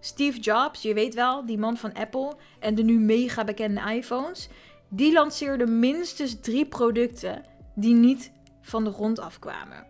Steve 0.00 0.40
Jobs, 0.40 0.82
je 0.82 0.94
weet 0.94 1.14
wel, 1.14 1.46
die 1.46 1.58
man 1.58 1.76
van 1.76 1.92
Apple 1.92 2.36
en 2.58 2.74
de 2.74 2.82
nu 2.82 2.98
mega 2.98 3.44
bekende 3.44 3.80
iPhones, 3.94 4.48
die 4.88 5.12
lanceerde 5.12 5.66
minstens 5.66 6.40
drie 6.40 6.66
producten 6.66 7.42
die 7.74 7.94
niet 7.94 8.32
van 8.62 8.84
de 8.84 8.92
grond 8.92 9.18
afkwamen. 9.18 9.86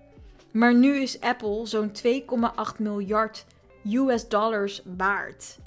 Maar 0.53 0.75
nu 0.75 0.97
is 0.97 1.21
Apple 1.21 1.67
zo'n 1.67 1.93
2,8 1.93 2.79
miljard 2.79 3.47
US 3.85 4.29
dollars 4.29 4.83
waard. 4.97 5.59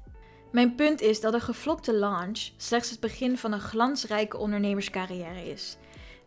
Mijn 0.58 0.76
punt 0.76 1.02
is 1.02 1.22
dat 1.22 1.34
een 1.34 1.42
geflopte 1.42 1.94
launch 1.94 2.50
slechts 2.58 2.90
het 2.90 3.00
begin 3.00 3.38
van 3.38 3.52
een 3.52 3.60
glansrijke 3.60 4.38
ondernemerscarrière 4.38 5.50
is. 5.52 5.78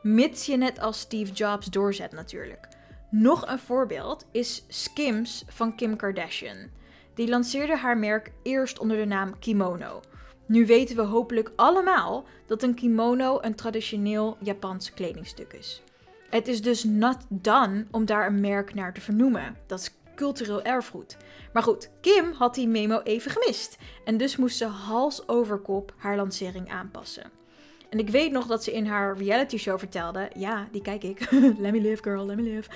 Mits 0.02 0.46
je 0.46 0.56
net 0.56 0.80
als 0.80 1.00
Steve 1.00 1.32
Jobs 1.32 1.66
doorzet 1.66 2.12
natuurlijk. 2.12 2.68
Nog 3.10 3.46
een 3.46 3.58
voorbeeld 3.58 4.26
is 4.30 4.64
Skims 4.68 5.44
van 5.49 5.76
Kim 5.76 5.96
Kardashian. 5.96 6.56
Die 7.14 7.28
lanceerde 7.28 7.76
haar 7.76 7.99
merk 7.99 8.32
eerst 8.42 8.78
onder 8.78 8.96
de 8.96 9.04
naam 9.04 9.38
Kimono. 9.38 10.00
Nu 10.46 10.66
weten 10.66 10.96
we 10.96 11.02
hopelijk 11.02 11.52
allemaal 11.56 12.25
dat 12.46 12.62
een 12.62 12.75
kimono 12.75 13.38
een 13.40 13.54
traditioneel 13.54 14.37
Japans 14.40 14.94
kledingstuk 14.94 15.52
is. 15.52 15.82
Het 16.28 16.49
is 16.49 16.62
dus 16.62 16.84
not 16.84 17.18
done 17.28 17.87
om 17.90 18.04
daar 18.04 18.26
een 18.26 18.40
merk 18.40 18.75
naar 18.75 18.94
te 18.94 19.00
vernoemen. 19.00 19.56
Dat 19.66 19.80
is 19.80 19.94
cultureel 20.21 20.62
erfgoed. 20.62 21.17
Maar 21.53 21.62
goed, 21.62 21.91
Kim 22.00 22.33
had 22.33 22.55
die 22.55 22.69
memo 22.69 23.00
even 23.00 23.31
gemist. 23.31 23.77
En 24.05 24.17
dus 24.17 24.37
moest 24.37 24.57
ze 24.57 24.67
hals 24.67 25.29
over 25.29 25.59
kop 25.59 25.95
haar 25.97 26.17
lancering 26.17 26.71
aanpassen. 26.71 27.31
En 27.91 27.99
ik 27.99 28.09
weet 28.09 28.33
nog 28.33 28.47
dat 28.47 28.65
ze 28.65 28.73
in 28.73 28.87
haar 28.87 29.17
reality 29.17 29.57
show 29.57 29.79
vertelde. 29.79 30.31
Ja, 30.35 30.69
die 30.73 30.83
kijk 30.83 31.03
ik. 31.03 31.31
let 31.65 31.73
me 31.73 31.81
live, 31.81 32.03
girl, 32.03 32.27
let 32.27 32.37
me 32.37 32.43
live. 32.43 32.71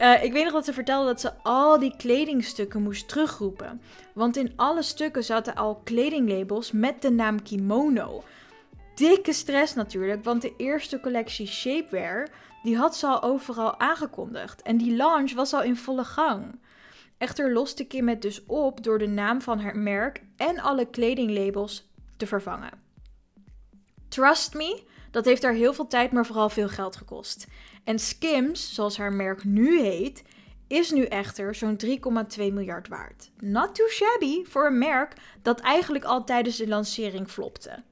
uh, 0.00 0.22
ik 0.26 0.32
weet 0.32 0.44
nog 0.44 0.52
dat 0.52 0.64
ze 0.64 0.72
vertelde 0.72 1.06
dat 1.06 1.20
ze 1.20 1.32
al 1.42 1.78
die 1.78 1.96
kledingstukken 1.96 2.82
moest 2.82 3.08
terugroepen. 3.08 3.80
Want 4.14 4.36
in 4.36 4.52
alle 4.56 4.82
stukken 4.82 5.24
zaten 5.24 5.54
al 5.54 5.80
kledinglabels 5.84 6.72
met 6.72 7.02
de 7.02 7.10
naam 7.10 7.42
kimono. 7.42 8.22
Dikke 8.94 9.32
stress 9.32 9.74
natuurlijk, 9.74 10.24
want 10.24 10.42
de 10.42 10.54
eerste 10.56 11.00
collectie 11.00 11.46
shapewear 11.46 12.28
die 12.62 12.76
had 12.76 12.96
ze 12.96 13.06
al 13.06 13.22
overal 13.22 13.80
aangekondigd. 13.80 14.62
En 14.62 14.76
die 14.76 14.96
launch 14.96 15.32
was 15.32 15.52
al 15.52 15.62
in 15.62 15.76
volle 15.76 16.04
gang. 16.04 16.60
Echter 17.18 17.52
loste 17.52 17.84
Kim 17.84 18.08
het 18.08 18.22
dus 18.22 18.46
op 18.46 18.82
door 18.82 18.98
de 18.98 19.06
naam 19.06 19.42
van 19.42 19.60
haar 19.60 19.76
merk 19.76 20.22
en 20.36 20.60
alle 20.60 20.84
kledinglabels 20.84 21.90
te 22.16 22.26
vervangen. 22.26 22.86
Trust 24.08 24.54
me, 24.54 24.82
dat 25.10 25.24
heeft 25.24 25.42
haar 25.42 25.52
heel 25.52 25.74
veel 25.74 25.86
tijd, 25.86 26.12
maar 26.12 26.26
vooral 26.26 26.48
veel 26.48 26.68
geld 26.68 26.96
gekost. 26.96 27.46
En 27.84 27.98
Skims, 27.98 28.74
zoals 28.74 28.96
haar 28.96 29.12
merk 29.12 29.44
nu 29.44 29.80
heet, 29.80 30.22
is 30.66 30.90
nu 30.90 31.04
echter 31.04 31.54
zo'n 31.54 31.80
3,2 31.86 31.92
miljard 32.36 32.88
waard. 32.88 33.30
Not 33.38 33.74
too 33.74 33.88
shabby 33.88 34.44
voor 34.44 34.66
een 34.66 34.78
merk 34.78 35.12
dat 35.42 35.60
eigenlijk 35.60 36.04
al 36.04 36.24
tijdens 36.24 36.56
de 36.56 36.68
lancering 36.68 37.30
flopte. 37.30 37.82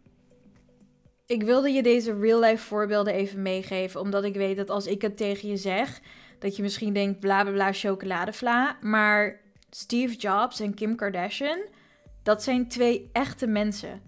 Ik 1.27 1.43
wilde 1.43 1.71
je 1.71 1.83
deze 1.83 2.19
real-life 2.19 2.65
voorbeelden 2.65 3.13
even 3.13 3.43
meegeven, 3.43 4.01
omdat 4.01 4.25
ik 4.25 4.35
weet 4.35 4.57
dat 4.57 4.71
als 4.71 4.87
ik 4.87 5.03
het 5.03 5.17
tegen 5.17 5.49
je 5.49 5.57
zeg, 5.57 6.01
dat 6.39 6.57
je 6.57 6.63
misschien 6.63 6.93
denkt 6.93 7.21
bla 7.21 7.43
bla 7.43 7.53
bla 7.53 7.73
chocoladevla. 7.73 8.77
Maar 8.81 9.41
Steve 9.71 10.17
Jobs 10.17 10.61
en 10.61 10.75
Kim 10.75 10.97
Kardashian, 10.97 11.59
dat 12.23 12.43
zijn 12.43 12.69
twee 12.69 13.09
echte 13.13 13.47
mensen 13.47 14.03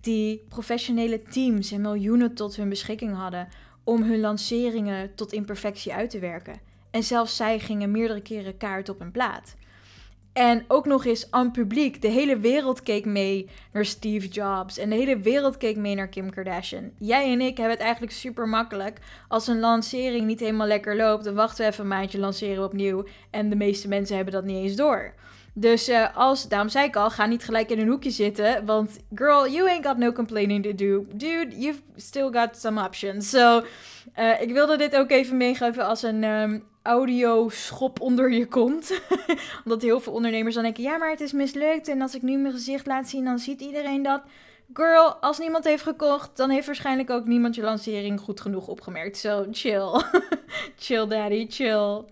die 0.00 0.44
professionele 0.48 1.22
teams 1.22 1.72
en 1.72 1.80
miljoenen 1.80 2.34
tot 2.34 2.56
hun 2.56 2.68
beschikking 2.68 3.14
hadden 3.14 3.48
om 3.84 4.02
hun 4.02 4.20
lanceringen 4.20 5.14
tot 5.14 5.32
imperfectie 5.32 5.94
uit 5.94 6.10
te 6.10 6.18
werken. 6.18 6.60
En 6.90 7.02
zelfs 7.02 7.36
zij 7.36 7.58
gingen 7.58 7.90
meerdere 7.90 8.22
keren 8.22 8.56
kaart 8.56 8.88
op 8.88 9.00
een 9.00 9.10
plaat. 9.10 9.56
En 10.38 10.64
ook 10.68 10.86
nog 10.86 11.04
eens 11.04 11.30
aan 11.30 11.50
publiek. 11.50 12.02
De 12.02 12.08
hele 12.08 12.38
wereld 12.38 12.82
keek 12.82 13.04
mee 13.04 13.48
naar 13.72 13.84
Steve 13.84 14.28
Jobs. 14.28 14.78
En 14.78 14.90
de 14.90 14.96
hele 14.96 15.18
wereld 15.18 15.56
keek 15.56 15.76
mee 15.76 15.94
naar 15.94 16.08
Kim 16.08 16.30
Kardashian. 16.30 16.90
Jij 16.98 17.32
en 17.32 17.40
ik 17.40 17.56
hebben 17.56 17.74
het 17.74 17.84
eigenlijk 17.84 18.12
super 18.12 18.48
makkelijk. 18.48 18.98
Als 19.28 19.46
een 19.46 19.60
lancering 19.60 20.26
niet 20.26 20.40
helemaal 20.40 20.66
lekker 20.66 20.96
loopt, 20.96 21.24
dan 21.24 21.34
wachten 21.34 21.64
we 21.64 21.70
even 21.70 21.82
een 21.82 21.88
maandje, 21.90 22.18
lanceren 22.18 22.56
we 22.56 22.68
opnieuw. 22.68 23.04
En 23.30 23.48
de 23.48 23.56
meeste 23.56 23.88
mensen 23.88 24.16
hebben 24.16 24.34
dat 24.34 24.44
niet 24.44 24.56
eens 24.56 24.76
door. 24.76 25.14
Dus 25.52 25.88
uh, 25.88 26.16
als, 26.16 26.48
daarom 26.48 26.68
zei 26.68 26.86
ik 26.86 26.96
al, 26.96 27.10
ga 27.10 27.26
niet 27.26 27.44
gelijk 27.44 27.70
in 27.70 27.78
een 27.78 27.88
hoekje 27.88 28.10
zitten. 28.10 28.66
Want 28.66 28.98
girl, 29.14 29.48
you 29.48 29.68
ain't 29.68 29.86
got 29.86 29.96
no 29.96 30.12
complaining 30.12 30.62
to 30.62 30.74
do. 30.74 31.06
Dude, 31.12 31.48
you've 31.56 31.80
still 31.96 32.30
got 32.32 32.56
some 32.56 32.84
options. 32.84 33.30
So, 33.30 33.62
uh, 34.18 34.40
ik 34.40 34.52
wilde 34.52 34.76
dit 34.76 34.96
ook 34.96 35.10
even 35.10 35.36
meegeven 35.36 35.86
als 35.86 36.02
een 36.02 36.24
um, 36.24 36.64
audio 36.82 37.48
schop 37.48 38.00
onder 38.00 38.32
je 38.32 38.46
kont. 38.46 39.00
Omdat 39.64 39.82
heel 39.82 40.00
veel 40.00 40.12
ondernemers 40.12 40.54
dan 40.54 40.64
denken, 40.64 40.82
ja, 40.82 40.96
maar 40.96 41.10
het 41.10 41.20
is 41.20 41.32
mislukt. 41.32 41.88
En 41.88 42.02
als 42.02 42.14
ik 42.14 42.22
nu 42.22 42.36
mijn 42.36 42.54
gezicht 42.54 42.86
laat 42.86 43.08
zien, 43.08 43.24
dan 43.24 43.38
ziet 43.38 43.60
iedereen 43.60 44.02
dat. 44.02 44.22
Girl, 44.72 45.14
als 45.14 45.38
niemand 45.38 45.64
heeft 45.64 45.82
gekocht, 45.82 46.36
dan 46.36 46.50
heeft 46.50 46.66
waarschijnlijk 46.66 47.10
ook 47.10 47.26
niemand 47.26 47.54
je 47.54 47.62
lancering 47.62 48.20
goed 48.20 48.40
genoeg 48.40 48.66
opgemerkt. 48.68 49.16
So, 49.16 49.46
chill. 49.50 50.02
chill, 50.84 51.06
daddy, 51.06 51.46
chill. 51.48 52.04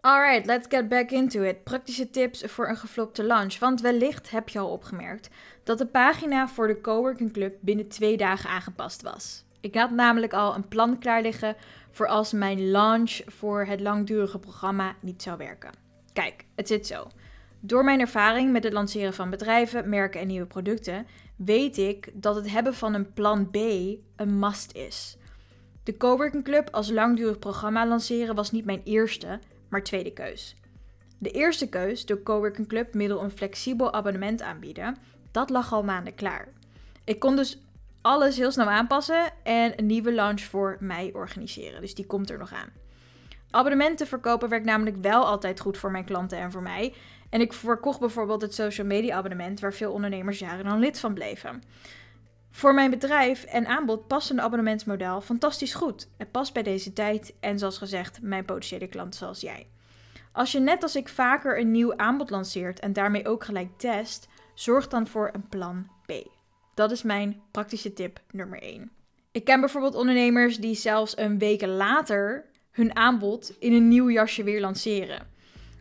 Alright, 0.00 0.46
let's 0.46 0.66
get 0.68 0.88
back 0.88 1.10
into 1.10 1.42
it. 1.42 1.64
Praktische 1.64 2.10
tips 2.10 2.42
voor 2.44 2.68
een 2.68 2.76
geflopte 2.76 3.24
launch. 3.24 3.58
Want 3.58 3.80
wellicht 3.80 4.30
heb 4.30 4.48
je 4.48 4.58
al 4.58 4.70
opgemerkt 4.70 5.28
dat 5.64 5.78
de 5.78 5.86
pagina 5.86 6.48
voor 6.48 6.66
de 6.66 6.80
Coworking 6.80 7.32
Club 7.32 7.56
binnen 7.60 7.88
twee 7.88 8.16
dagen 8.16 8.50
aangepast 8.50 9.02
was. 9.02 9.44
Ik 9.60 9.74
had 9.74 9.90
namelijk 9.90 10.32
al 10.32 10.54
een 10.54 10.68
plan 10.68 10.98
klaar 10.98 11.22
liggen 11.22 11.56
voor 11.96 12.08
als 12.08 12.32
mijn 12.32 12.70
launch 12.70 13.20
voor 13.26 13.64
het 13.64 13.80
langdurige 13.80 14.38
programma 14.38 14.96
niet 15.00 15.22
zou 15.22 15.36
werken. 15.36 15.70
Kijk, 16.12 16.44
het 16.54 16.68
zit 16.68 16.86
zo. 16.86 17.06
Door 17.60 17.84
mijn 17.84 18.00
ervaring 18.00 18.52
met 18.52 18.64
het 18.64 18.72
lanceren 18.72 19.14
van 19.14 19.30
bedrijven, 19.30 19.88
merken 19.88 20.20
en 20.20 20.26
nieuwe 20.26 20.46
producten, 20.46 21.06
weet 21.36 21.78
ik 21.78 22.10
dat 22.12 22.34
het 22.34 22.50
hebben 22.50 22.74
van 22.74 22.94
een 22.94 23.12
plan 23.12 23.50
B 23.50 23.56
een 24.16 24.38
must 24.38 24.72
is. 24.74 25.16
De 25.82 25.96
Coworking 25.96 26.44
Club 26.44 26.68
als 26.70 26.90
langdurig 26.90 27.38
programma 27.38 27.86
lanceren 27.86 28.34
was 28.34 28.50
niet 28.50 28.64
mijn 28.64 28.82
eerste, 28.84 29.40
maar 29.68 29.82
tweede 29.82 30.12
keus. 30.12 30.56
De 31.18 31.30
eerste 31.30 31.68
keus, 31.68 32.06
de 32.06 32.22
Coworking 32.22 32.68
Club 32.68 32.94
middel 32.94 33.22
een 33.22 33.30
flexibel 33.30 33.92
abonnement 33.92 34.42
aanbieden, 34.42 34.96
dat 35.30 35.50
lag 35.50 35.72
al 35.72 35.82
maanden 35.82 36.14
klaar. 36.14 36.48
Ik 37.04 37.18
kon 37.18 37.36
dus 37.36 37.58
alles 38.06 38.36
heel 38.36 38.50
snel 38.50 38.70
aanpassen 38.70 39.32
en 39.42 39.72
een 39.78 39.86
nieuwe 39.86 40.12
launch 40.12 40.40
voor 40.40 40.76
mij 40.80 41.10
organiseren. 41.12 41.80
Dus 41.80 41.94
die 41.94 42.06
komt 42.06 42.30
er 42.30 42.38
nog 42.38 42.52
aan. 42.52 42.68
Abonnementen 43.50 44.06
verkopen 44.06 44.48
werkt 44.48 44.64
namelijk 44.64 44.96
wel 44.96 45.26
altijd 45.26 45.60
goed 45.60 45.78
voor 45.78 45.90
mijn 45.90 46.04
klanten 46.04 46.38
en 46.38 46.50
voor 46.50 46.62
mij. 46.62 46.94
En 47.30 47.40
ik 47.40 47.52
verkocht 47.52 48.00
bijvoorbeeld 48.00 48.42
het 48.42 48.54
social 48.54 48.86
media 48.86 49.16
abonnement 49.16 49.60
waar 49.60 49.72
veel 49.72 49.92
ondernemers 49.92 50.38
jarenlang 50.38 50.80
lid 50.80 51.00
van 51.00 51.14
bleven. 51.14 51.62
Voor 52.50 52.74
mijn 52.74 52.90
bedrijf 52.90 53.44
en 53.44 53.66
aanbod 53.66 54.06
past 54.06 54.30
een 54.30 54.40
abonnementsmodel 54.40 55.20
fantastisch 55.20 55.74
goed. 55.74 56.08
Het 56.16 56.30
past 56.30 56.52
bij 56.52 56.62
deze 56.62 56.92
tijd 56.92 57.34
en 57.40 57.58
zoals 57.58 57.78
gezegd, 57.78 58.22
mijn 58.22 58.44
potentiële 58.44 58.86
klanten 58.86 59.18
zoals 59.18 59.40
jij. 59.40 59.66
Als 60.32 60.52
je 60.52 60.60
net 60.60 60.82
als 60.82 60.96
ik 60.96 61.08
vaker 61.08 61.58
een 61.58 61.70
nieuw 61.70 61.96
aanbod 61.96 62.30
lanceert 62.30 62.80
en 62.80 62.92
daarmee 62.92 63.28
ook 63.28 63.44
gelijk 63.44 63.78
test, 63.78 64.28
zorg 64.54 64.88
dan 64.88 65.06
voor 65.06 65.30
een 65.32 65.48
plan 65.48 65.88
B. 66.06 66.35
Dat 66.76 66.90
is 66.90 67.02
mijn 67.02 67.40
praktische 67.50 67.92
tip 67.92 68.20
nummer 68.30 68.62
1. 68.62 68.90
Ik 69.32 69.44
ken 69.44 69.60
bijvoorbeeld 69.60 69.94
ondernemers 69.94 70.56
die 70.56 70.74
zelfs 70.74 71.18
een 71.18 71.38
week 71.38 71.66
later 71.66 72.44
hun 72.70 72.96
aanbod 72.96 73.56
in 73.58 73.72
een 73.72 73.88
nieuw 73.88 74.10
jasje 74.10 74.42
weer 74.42 74.60
lanceren. 74.60 75.26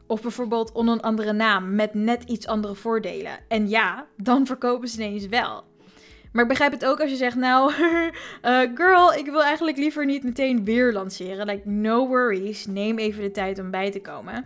Of 0.07 0.21
bijvoorbeeld 0.21 0.71
onder 0.71 0.93
een 0.93 1.01
andere 1.01 1.33
naam 1.33 1.75
met 1.75 1.93
net 1.93 2.23
iets 2.23 2.47
andere 2.47 2.75
voordelen. 2.75 3.39
En 3.47 3.69
ja, 3.69 4.07
dan 4.17 4.45
verkopen 4.45 4.87
ze 4.87 5.01
ineens 5.01 5.27
wel. 5.27 5.63
Maar 6.31 6.43
ik 6.43 6.49
begrijp 6.49 6.71
het 6.71 6.85
ook 6.85 7.01
als 7.01 7.09
je 7.09 7.15
zegt, 7.15 7.35
nou, 7.35 7.71
uh, 7.73 8.59
girl, 8.79 9.13
ik 9.13 9.25
wil 9.25 9.43
eigenlijk 9.43 9.77
liever 9.77 10.05
niet 10.05 10.23
meteen 10.23 10.65
weer 10.65 10.93
lanceren. 10.93 11.45
Like, 11.45 11.69
no 11.69 12.07
worries, 12.07 12.65
neem 12.65 12.97
even 12.97 13.21
de 13.21 13.31
tijd 13.31 13.59
om 13.59 13.71
bij 13.71 13.91
te 13.91 14.01
komen. 14.01 14.45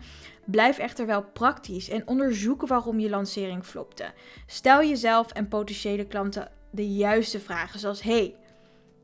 Blijf 0.51 0.77
echter 0.77 1.05
wel 1.05 1.23
praktisch 1.23 1.89
en 1.89 2.07
onderzoek 2.07 2.67
waarom 2.67 2.99
je 2.99 3.09
lancering 3.09 3.65
flopte. 3.65 4.13
Stel 4.45 4.83
jezelf 4.83 5.31
en 5.31 5.47
potentiële 5.47 6.05
klanten 6.05 6.51
de 6.71 6.89
juiste 6.93 7.39
vragen, 7.39 7.79
zoals, 7.79 8.01
hey, 8.01 8.35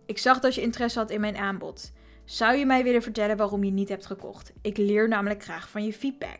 ik 0.06 0.18
zag 0.18 0.40
dat 0.40 0.56
je 0.56 0.62
interesse 0.62 1.00
had 1.00 1.10
in 1.10 1.20
mijn 1.20 1.38
aanbod. 1.38 1.92
Zou 2.24 2.56
je 2.56 2.66
mij 2.66 2.84
willen 2.84 3.02
vertellen 3.02 3.38
waarom 3.38 3.64
je 3.64 3.72
niet 3.72 3.90
hebt 3.90 4.06
gekocht? 4.06 4.54
Ik 4.62 4.78
leer 4.78 5.08
namelijk 5.08 5.44
graag 5.44 5.70
van 5.70 5.86
je 5.86 5.94
feedback. 5.94 6.40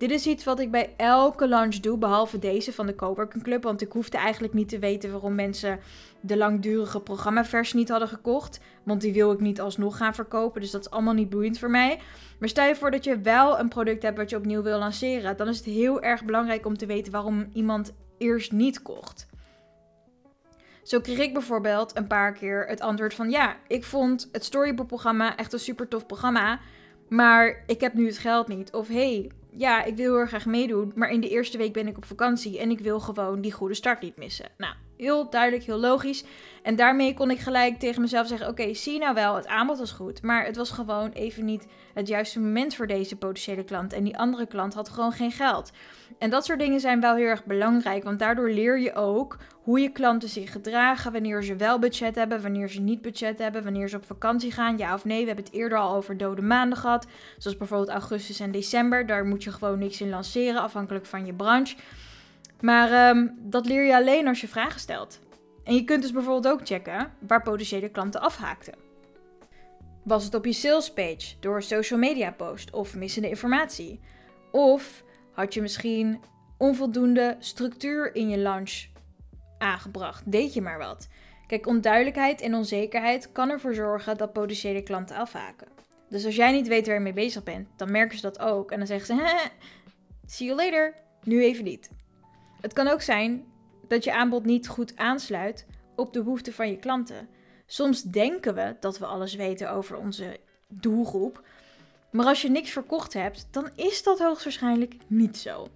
Dit 0.00 0.10
is 0.10 0.26
iets 0.26 0.44
wat 0.44 0.60
ik 0.60 0.70
bij 0.70 0.94
elke 0.96 1.48
launch 1.48 1.74
doe, 1.74 1.98
behalve 1.98 2.38
deze 2.38 2.72
van 2.72 2.86
de 2.86 2.94
Coworking 2.94 3.42
Club. 3.42 3.62
Want 3.62 3.82
ik 3.82 3.92
hoefde 3.92 4.18
eigenlijk 4.18 4.52
niet 4.54 4.68
te 4.68 4.78
weten 4.78 5.12
waarom 5.12 5.34
mensen 5.34 5.80
de 6.20 6.36
langdurige 6.36 7.00
programmaversie 7.00 7.78
niet 7.78 7.88
hadden 7.88 8.08
gekocht. 8.08 8.60
Want 8.82 9.00
die 9.00 9.12
wil 9.12 9.32
ik 9.32 9.40
niet 9.40 9.60
alsnog 9.60 9.96
gaan 9.96 10.14
verkopen. 10.14 10.60
Dus 10.60 10.70
dat 10.70 10.80
is 10.80 10.90
allemaal 10.90 11.14
niet 11.14 11.30
boeiend 11.30 11.58
voor 11.58 11.70
mij. 11.70 12.00
Maar 12.38 12.48
stel 12.48 12.66
je 12.66 12.76
voor 12.76 12.90
dat 12.90 13.04
je 13.04 13.20
wel 13.20 13.58
een 13.58 13.68
product 13.68 14.02
hebt 14.02 14.16
wat 14.16 14.30
je 14.30 14.36
opnieuw 14.36 14.62
wil 14.62 14.78
lanceren. 14.78 15.36
Dan 15.36 15.48
is 15.48 15.56
het 15.56 15.66
heel 15.66 16.02
erg 16.02 16.24
belangrijk 16.24 16.66
om 16.66 16.76
te 16.76 16.86
weten 16.86 17.12
waarom 17.12 17.48
iemand 17.52 17.92
eerst 18.18 18.52
niet 18.52 18.82
kocht. 18.82 19.26
Zo 20.82 21.00
kreeg 21.00 21.18
ik 21.18 21.32
bijvoorbeeld 21.32 21.96
een 21.96 22.06
paar 22.06 22.32
keer 22.32 22.66
het 22.66 22.80
antwoord 22.80 23.14
van 23.14 23.30
ja, 23.30 23.56
ik 23.66 23.84
vond 23.84 24.28
het 24.32 24.44
Storybook-programma 24.44 25.36
echt 25.36 25.52
een 25.52 25.58
super 25.58 25.88
tof 25.88 26.06
programma. 26.06 26.60
Maar 27.08 27.62
ik 27.66 27.80
heb 27.80 27.94
nu 27.94 28.06
het 28.06 28.18
geld 28.18 28.48
niet. 28.48 28.72
Of 28.72 28.88
hey, 28.88 29.30
ja, 29.56 29.84
ik 29.84 29.96
wil 29.96 30.16
heel 30.16 30.26
graag 30.26 30.46
meedoen, 30.46 30.92
maar 30.94 31.10
in 31.10 31.20
de 31.20 31.28
eerste 31.28 31.58
week 31.58 31.72
ben 31.72 31.86
ik 31.86 31.96
op 31.96 32.04
vakantie 32.04 32.58
en 32.58 32.70
ik 32.70 32.80
wil 32.80 33.00
gewoon 33.00 33.40
die 33.40 33.52
goede 33.52 33.74
start 33.74 34.00
niet 34.00 34.16
missen. 34.16 34.46
Nou, 34.56 34.74
heel 34.96 35.30
duidelijk, 35.30 35.64
heel 35.64 35.78
logisch. 35.78 36.24
En 36.62 36.76
daarmee 36.76 37.14
kon 37.14 37.30
ik 37.30 37.38
gelijk 37.38 37.78
tegen 37.78 38.00
mezelf 38.00 38.26
zeggen: 38.26 38.48
Oké, 38.48 38.74
zie 38.74 38.98
nou 38.98 39.14
wel, 39.14 39.34
het 39.34 39.46
aanbod 39.46 39.78
was 39.78 39.92
goed. 39.92 40.22
Maar 40.22 40.44
het 40.44 40.56
was 40.56 40.70
gewoon 40.70 41.10
even 41.10 41.44
niet 41.44 41.66
het 41.94 42.08
juiste 42.08 42.40
moment 42.40 42.74
voor 42.74 42.86
deze 42.86 43.16
potentiële 43.16 43.64
klant. 43.64 43.92
En 43.92 44.04
die 44.04 44.18
andere 44.18 44.46
klant 44.46 44.74
had 44.74 44.88
gewoon 44.88 45.12
geen 45.12 45.32
geld. 45.32 45.70
En 46.18 46.30
dat 46.30 46.44
soort 46.44 46.58
dingen 46.58 46.80
zijn 46.80 47.00
wel 47.00 47.14
heel 47.14 47.26
erg 47.26 47.44
belangrijk, 47.44 48.04
want 48.04 48.18
daardoor 48.18 48.50
leer 48.50 48.80
je 48.80 48.94
ook 48.94 49.36
hoe 49.70 49.80
je 49.80 49.90
klanten 49.90 50.28
zich 50.28 50.52
gedragen, 50.52 51.12
wanneer 51.12 51.42
ze 51.42 51.56
wel 51.56 51.78
budget 51.78 52.14
hebben, 52.14 52.42
wanneer 52.42 52.68
ze 52.68 52.80
niet 52.80 53.02
budget 53.02 53.38
hebben, 53.38 53.64
wanneer 53.64 53.88
ze 53.88 53.96
op 53.96 54.04
vakantie 54.04 54.52
gaan, 54.52 54.78
ja 54.78 54.94
of 54.94 55.04
nee. 55.04 55.20
We 55.20 55.26
hebben 55.26 55.44
het 55.44 55.54
eerder 55.54 55.78
al 55.78 55.94
over 55.94 56.16
dode 56.16 56.42
maanden 56.42 56.78
gehad, 56.78 57.06
zoals 57.38 57.56
bijvoorbeeld 57.56 57.90
augustus 57.90 58.40
en 58.40 58.50
december. 58.50 59.06
Daar 59.06 59.24
moet 59.24 59.44
je 59.44 59.52
gewoon 59.52 59.78
niks 59.78 60.00
in 60.00 60.08
lanceren, 60.08 60.62
afhankelijk 60.62 61.06
van 61.06 61.26
je 61.26 61.32
branche. 61.32 61.76
Maar 62.60 62.92
ehm, 62.92 63.28
dat 63.38 63.66
leer 63.66 63.84
je 63.84 63.94
alleen 63.94 64.28
als 64.28 64.40
je 64.40 64.48
vragen 64.48 64.80
stelt. 64.80 65.20
En 65.64 65.74
je 65.74 65.84
kunt 65.84 66.02
dus 66.02 66.12
bijvoorbeeld 66.12 66.54
ook 66.54 66.66
checken 66.66 67.12
waar 67.18 67.42
potentiële 67.42 67.88
klanten 67.88 68.20
afhaakten. 68.20 68.74
Was 70.02 70.24
het 70.24 70.34
op 70.34 70.44
je 70.44 70.52
salespage 70.52 71.34
door 71.40 71.56
een 71.56 71.62
social 71.62 71.98
media 71.98 72.30
post 72.30 72.70
of 72.72 72.96
missende 72.96 73.28
informatie? 73.28 74.00
Of 74.52 75.04
had 75.32 75.54
je 75.54 75.60
misschien 75.60 76.20
onvoldoende 76.58 77.36
structuur 77.38 78.14
in 78.14 78.28
je 78.28 78.38
launch 78.38 78.88
aangebracht? 79.60 80.32
Deed 80.32 80.54
je 80.54 80.62
maar 80.62 80.78
wat? 80.78 81.08
Kijk, 81.46 81.66
onduidelijkheid 81.66 82.40
en 82.40 82.54
onzekerheid 82.54 83.32
kan 83.32 83.50
ervoor 83.50 83.74
zorgen 83.74 84.16
dat 84.16 84.32
potentiële 84.32 84.82
klanten 84.82 85.16
afhaken. 85.16 85.68
Dus 86.08 86.24
als 86.24 86.36
jij 86.36 86.52
niet 86.52 86.68
weet 86.68 86.86
waar 86.86 86.94
je 86.94 87.00
mee 87.00 87.12
bezig 87.12 87.42
bent, 87.42 87.68
dan 87.76 87.90
merken 87.90 88.16
ze 88.16 88.22
dat 88.22 88.38
ook. 88.38 88.70
En 88.70 88.78
dan 88.78 88.86
zeggen 88.86 89.06
ze: 89.06 89.48
see 90.26 90.46
you 90.46 90.64
later. 90.64 90.94
Nu 91.24 91.42
even 91.42 91.64
niet. 91.64 91.90
Het 92.60 92.72
kan 92.72 92.88
ook 92.88 93.02
zijn 93.02 93.44
dat 93.88 94.04
je 94.04 94.14
aanbod 94.14 94.44
niet 94.44 94.68
goed 94.68 94.96
aansluit 94.96 95.66
op 95.96 96.12
de 96.12 96.22
behoeften 96.22 96.52
van 96.52 96.70
je 96.70 96.76
klanten. 96.76 97.28
Soms 97.66 98.02
denken 98.02 98.54
we 98.54 98.76
dat 98.80 98.98
we 98.98 99.06
alles 99.06 99.34
weten 99.34 99.70
over 99.70 99.96
onze 99.96 100.40
doelgroep, 100.68 101.44
maar 102.10 102.26
als 102.26 102.42
je 102.42 102.50
niks 102.50 102.70
verkocht 102.70 103.12
hebt, 103.12 103.48
dan 103.50 103.70
is 103.74 104.02
dat 104.02 104.18
hoogstwaarschijnlijk 104.18 104.96
niet 105.06 105.38
zo. 105.38 105.68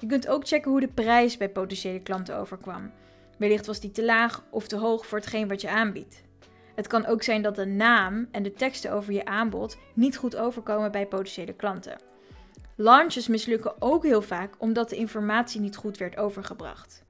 Je 0.00 0.06
kunt 0.06 0.28
ook 0.28 0.46
checken 0.46 0.70
hoe 0.70 0.80
de 0.80 0.88
prijs 0.88 1.36
bij 1.36 1.48
potentiële 1.50 2.00
klanten 2.00 2.36
overkwam. 2.36 2.90
Wellicht 3.38 3.66
was 3.66 3.80
die 3.80 3.90
te 3.90 4.04
laag 4.04 4.44
of 4.50 4.68
te 4.68 4.76
hoog 4.76 5.06
voor 5.06 5.18
hetgeen 5.18 5.48
wat 5.48 5.60
je 5.60 5.70
aanbiedt. 5.70 6.22
Het 6.74 6.86
kan 6.86 7.06
ook 7.06 7.22
zijn 7.22 7.42
dat 7.42 7.54
de 7.54 7.66
naam 7.66 8.28
en 8.30 8.42
de 8.42 8.52
teksten 8.52 8.92
over 8.92 9.12
je 9.12 9.24
aanbod 9.24 9.78
niet 9.94 10.16
goed 10.16 10.36
overkomen 10.36 10.92
bij 10.92 11.06
potentiële 11.06 11.52
klanten. 11.52 11.98
Launches 12.76 13.28
mislukken 13.28 13.74
ook 13.78 14.02
heel 14.04 14.22
vaak 14.22 14.54
omdat 14.58 14.88
de 14.88 14.96
informatie 14.96 15.60
niet 15.60 15.76
goed 15.76 15.98
werd 15.98 16.16
overgebracht. 16.16 17.04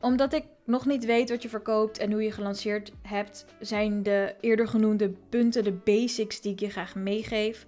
Omdat 0.00 0.32
ik 0.32 0.44
nog 0.64 0.86
niet 0.86 1.04
weet 1.04 1.30
wat 1.30 1.42
je 1.42 1.48
verkoopt 1.48 1.98
en 1.98 2.12
hoe 2.12 2.22
je 2.22 2.32
gelanceerd 2.32 2.92
hebt, 3.02 3.44
zijn 3.60 4.02
de 4.02 4.34
eerder 4.40 4.68
genoemde 4.68 5.12
punten 5.28 5.64
de 5.64 5.72
basics 5.72 6.40
die 6.40 6.52
ik 6.52 6.60
je 6.60 6.70
graag 6.70 6.94
meegeef. 6.94 7.66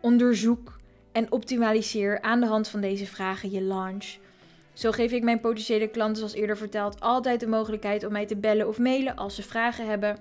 Onderzoek 0.00 0.79
en 1.12 1.32
optimaliseer 1.32 2.20
aan 2.20 2.40
de 2.40 2.46
hand 2.46 2.68
van 2.68 2.80
deze 2.80 3.06
vragen 3.06 3.50
je 3.50 3.62
launch. 3.62 4.16
Zo 4.72 4.90
geef 4.90 5.12
ik 5.12 5.22
mijn 5.22 5.40
potentiële 5.40 5.88
klanten, 5.88 6.16
zoals 6.16 6.34
eerder 6.34 6.56
verteld, 6.56 7.00
altijd 7.00 7.40
de 7.40 7.46
mogelijkheid 7.46 8.04
om 8.04 8.12
mij 8.12 8.26
te 8.26 8.36
bellen 8.36 8.68
of 8.68 8.78
mailen 8.78 9.16
als 9.16 9.34
ze 9.34 9.42
vragen 9.42 9.86
hebben. 9.86 10.18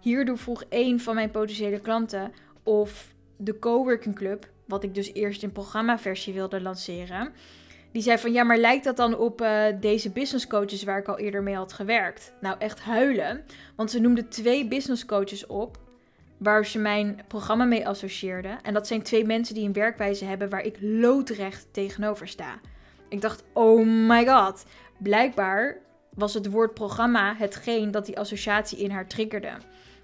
Hierdoor 0.00 0.38
vroeg 0.38 0.64
één 0.68 1.00
van 1.00 1.14
mijn 1.14 1.30
potentiële 1.30 1.80
klanten 1.80 2.32
of 2.62 3.14
de 3.36 3.58
Coworking 3.58 4.14
Club, 4.14 4.48
wat 4.64 4.82
ik 4.82 4.94
dus 4.94 5.12
eerst 5.12 5.42
in 5.42 5.52
programmaversie 5.52 6.34
wilde 6.34 6.60
lanceren. 6.60 7.32
Die 7.92 8.02
zei 8.02 8.18
van 8.18 8.32
ja, 8.32 8.42
maar 8.42 8.58
lijkt 8.58 8.84
dat 8.84 8.96
dan 8.96 9.16
op 9.16 9.40
uh, 9.40 9.64
deze 9.80 10.10
business 10.10 10.46
coaches 10.46 10.82
waar 10.82 10.98
ik 10.98 11.08
al 11.08 11.18
eerder 11.18 11.42
mee 11.42 11.54
had 11.54 11.72
gewerkt? 11.72 12.32
Nou, 12.40 12.56
echt 12.58 12.80
huilen. 12.80 13.44
Want 13.76 13.90
ze 13.90 14.00
noemde 14.00 14.28
twee 14.28 14.68
business 14.68 15.04
coaches 15.04 15.46
op 15.46 15.78
waar 16.38 16.66
ze 16.66 16.78
mijn 16.78 17.20
programma 17.28 17.64
mee 17.64 17.88
associeerden. 17.88 18.62
En 18.62 18.74
dat 18.74 18.86
zijn 18.86 19.02
twee 19.02 19.24
mensen 19.24 19.54
die 19.54 19.66
een 19.66 19.72
werkwijze 19.72 20.24
hebben 20.24 20.48
waar 20.48 20.64
ik 20.64 20.76
loodrecht 20.80 21.66
tegenover 21.70 22.28
sta. 22.28 22.60
Ik 23.08 23.20
dacht, 23.20 23.44
oh 23.52 23.86
my 23.86 24.26
god. 24.26 24.64
Blijkbaar 24.98 25.76
was 26.14 26.34
het 26.34 26.50
woord 26.50 26.74
programma 26.74 27.34
hetgeen 27.36 27.90
dat 27.90 28.06
die 28.06 28.18
associatie 28.18 28.78
in 28.78 28.90
haar 28.90 29.06
triggerde. 29.06 29.52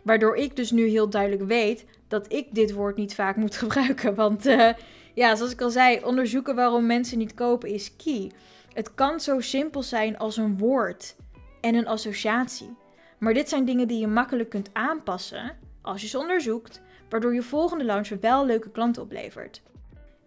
Waardoor 0.03 0.37
ik 0.37 0.57
dus 0.57 0.70
nu 0.70 0.87
heel 0.87 1.11
duidelijk 1.11 1.42
weet 1.42 1.85
dat 2.09 2.33
ik 2.33 2.55
dit 2.55 2.73
woord 2.73 2.97
niet 2.97 3.14
vaak 3.14 3.37
moet 3.37 3.57
gebruiken. 3.62 4.14
Want 4.14 4.47
uh, 4.47 4.73
ja, 5.14 5.37
zoals 5.37 5.53
ik 5.53 5.61
al 5.61 5.70
zei, 5.70 6.01
onderzoeken 6.05 6.55
waarom 6.55 6.87
mensen 6.87 7.18
niet 7.18 7.35
kopen 7.35 7.68
is 7.68 7.97
key. 7.97 8.31
Het 8.73 8.94
kan 8.94 9.20
zo 9.20 9.40
simpel 9.40 9.83
zijn 9.83 10.18
als 10.18 10.37
een 10.37 10.59
woord 10.59 11.16
en 11.61 11.75
een 11.75 11.87
associatie. 11.87 12.77
Maar 13.18 13.35
dit 13.35 13.49
zijn 13.49 13.64
dingen 13.64 13.88
die 13.88 13.99
je 13.99 14.07
makkelijk 14.07 14.49
kunt 14.49 14.70
aanpassen 14.73 15.57
als 15.85 16.01
je 16.01 16.09
ze 16.09 16.18
onderzoekt, 16.18 16.81
waardoor 17.09 17.35
je 17.35 17.42
volgende 17.42 17.85
launch 17.85 18.09
wel 18.20 18.47
leuke 18.47 18.70
klanten 18.70 19.03
oplevert. 19.03 19.62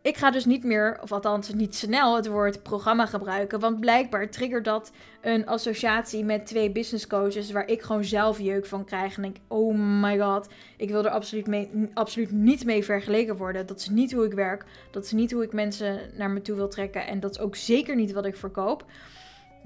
Ik 0.01 0.17
ga 0.17 0.31
dus 0.31 0.45
niet 0.45 0.63
meer, 0.63 0.99
of 1.01 1.11
althans 1.11 1.53
niet 1.53 1.75
snel, 1.75 2.15
het 2.15 2.27
woord 2.27 2.63
programma 2.63 3.05
gebruiken. 3.05 3.59
Want 3.59 3.79
blijkbaar 3.79 4.29
triggert 4.29 4.65
dat 4.65 4.91
een 5.21 5.47
associatie 5.47 6.23
met 6.23 6.45
twee 6.45 6.71
business 6.71 7.07
coaches. 7.07 7.51
Waar 7.51 7.67
ik 7.67 7.81
gewoon 7.81 8.03
zelf 8.03 8.39
jeuk 8.39 8.65
van 8.65 8.85
krijg. 8.85 9.15
En 9.15 9.21
denk: 9.21 9.37
oh 9.47 9.77
my 9.77 10.19
god, 10.19 10.47
ik 10.77 10.89
wil 10.89 11.05
er 11.05 11.11
absoluut, 11.11 11.47
mee, 11.47 11.69
absoluut 11.93 12.31
niet 12.31 12.65
mee 12.65 12.83
vergeleken 12.83 13.37
worden. 13.37 13.65
Dat 13.65 13.79
is 13.79 13.89
niet 13.89 14.11
hoe 14.11 14.25
ik 14.25 14.33
werk. 14.33 14.65
Dat 14.91 15.03
is 15.03 15.11
niet 15.11 15.31
hoe 15.31 15.43
ik 15.43 15.53
mensen 15.53 15.99
naar 16.13 16.29
me 16.29 16.41
toe 16.41 16.55
wil 16.55 16.69
trekken. 16.69 17.07
En 17.07 17.19
dat 17.19 17.31
is 17.31 17.39
ook 17.39 17.55
zeker 17.55 17.95
niet 17.95 18.11
wat 18.11 18.25
ik 18.25 18.35
verkoop. 18.35 18.85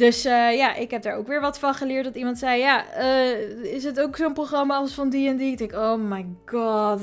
Dus 0.01 0.25
uh, 0.25 0.55
ja, 0.55 0.75
ik 0.75 0.91
heb 0.91 1.01
daar 1.01 1.15
ook 1.15 1.27
weer 1.27 1.41
wat 1.41 1.59
van 1.59 1.73
geleerd. 1.73 2.03
Dat 2.03 2.15
iemand 2.15 2.37
zei: 2.37 2.59
Ja, 2.59 2.85
uh, 2.97 3.63
is 3.63 3.83
het 3.83 3.99
ook 3.99 4.15
zo'n 4.15 4.33
programma 4.33 4.75
als 4.75 4.93
van 4.93 5.09
die 5.09 5.29
en 5.29 5.37
die? 5.37 5.51
Ik 5.51 5.57
denk: 5.57 5.73
Oh 5.73 5.95
my 5.95 6.25
god. 6.45 7.01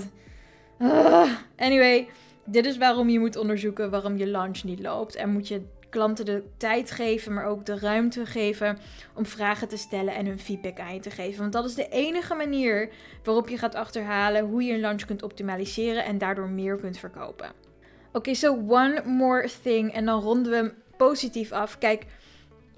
Uh, 0.79 1.33
anyway. 1.57 2.09
Dit 2.45 2.67
is 2.67 2.77
waarom 2.77 3.09
je 3.09 3.19
moet 3.19 3.37
onderzoeken 3.37 3.91
waarom 3.91 4.17
je 4.17 4.27
launch 4.27 4.63
niet 4.63 4.81
loopt. 4.81 5.15
En 5.15 5.31
moet 5.31 5.49
je 5.49 5.63
klanten 5.89 6.25
de 6.25 6.43
tijd 6.57 6.91
geven, 6.91 7.35
maar 7.35 7.45
ook 7.45 7.67
de 7.67 7.79
ruimte 7.79 8.27
geven 8.27 8.79
om 9.15 9.27
vragen 9.27 9.69
te 9.69 9.77
stellen 9.77 10.15
en 10.15 10.27
hun 10.27 10.39
feedback 10.39 10.79
aan 10.79 10.95
je 10.95 11.01
te 11.01 11.11
geven. 11.11 11.41
Want 11.41 11.53
dat 11.53 11.65
is 11.65 11.75
de 11.75 11.89
enige 11.89 12.35
manier 12.35 12.89
waarop 13.25 13.49
je 13.49 13.59
gaat 13.59 13.75
achterhalen 13.75 14.45
hoe 14.45 14.63
je 14.63 14.73
een 14.73 14.81
launch 14.81 15.05
kunt 15.05 15.23
optimaliseren 15.23 16.05
en 16.05 16.19
daardoor 16.19 16.49
meer 16.49 16.77
kunt 16.77 16.99
verkopen. 16.99 17.47
Oké, 17.47 18.19
okay, 18.19 18.35
so 18.35 18.53
one 18.69 19.03
more 19.05 19.49
thing 19.63 19.93
en 19.93 20.05
dan 20.05 20.21
ronden 20.21 20.51
we 20.53 20.57
hem 20.57 20.73
positief 20.97 21.53
af. 21.53 21.79
Kijk, 21.79 22.07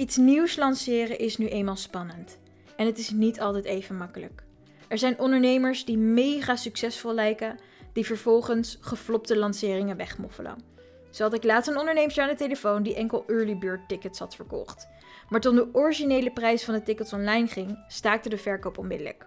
iets 0.00 0.16
nieuws 0.16 0.56
lanceren 0.56 1.18
is 1.18 1.36
nu 1.36 1.48
eenmaal 1.48 1.76
spannend. 1.76 2.38
En 2.76 2.86
het 2.86 2.98
is 2.98 3.10
niet 3.10 3.40
altijd 3.40 3.64
even 3.64 3.96
makkelijk. 3.96 4.42
Er 4.88 4.98
zijn 4.98 5.18
ondernemers 5.18 5.84
die 5.84 5.98
mega 5.98 6.56
succesvol 6.56 7.14
lijken 7.14 7.58
die 7.92 8.06
vervolgens 8.06 8.78
geflopte 8.80 9.38
lanceringen 9.38 9.96
wegmoffelen. 9.96 10.62
Zo 11.10 11.22
had 11.22 11.34
ik 11.34 11.44
laatst 11.44 11.70
een 11.70 11.78
ondernemer 11.78 12.20
aan 12.20 12.28
de 12.28 12.34
telefoon 12.34 12.82
die 12.82 12.94
enkel 12.94 13.24
early 13.26 13.58
bird 13.58 13.88
tickets 13.88 14.18
had 14.18 14.34
verkocht. 14.34 14.88
Maar 15.28 15.40
toen 15.40 15.54
de 15.54 15.68
originele 15.72 16.32
prijs 16.32 16.64
van 16.64 16.74
de 16.74 16.82
tickets 16.82 17.12
online 17.12 17.46
ging, 17.46 17.84
staakte 17.88 18.28
de 18.28 18.38
verkoop 18.38 18.78
onmiddellijk. 18.78 19.26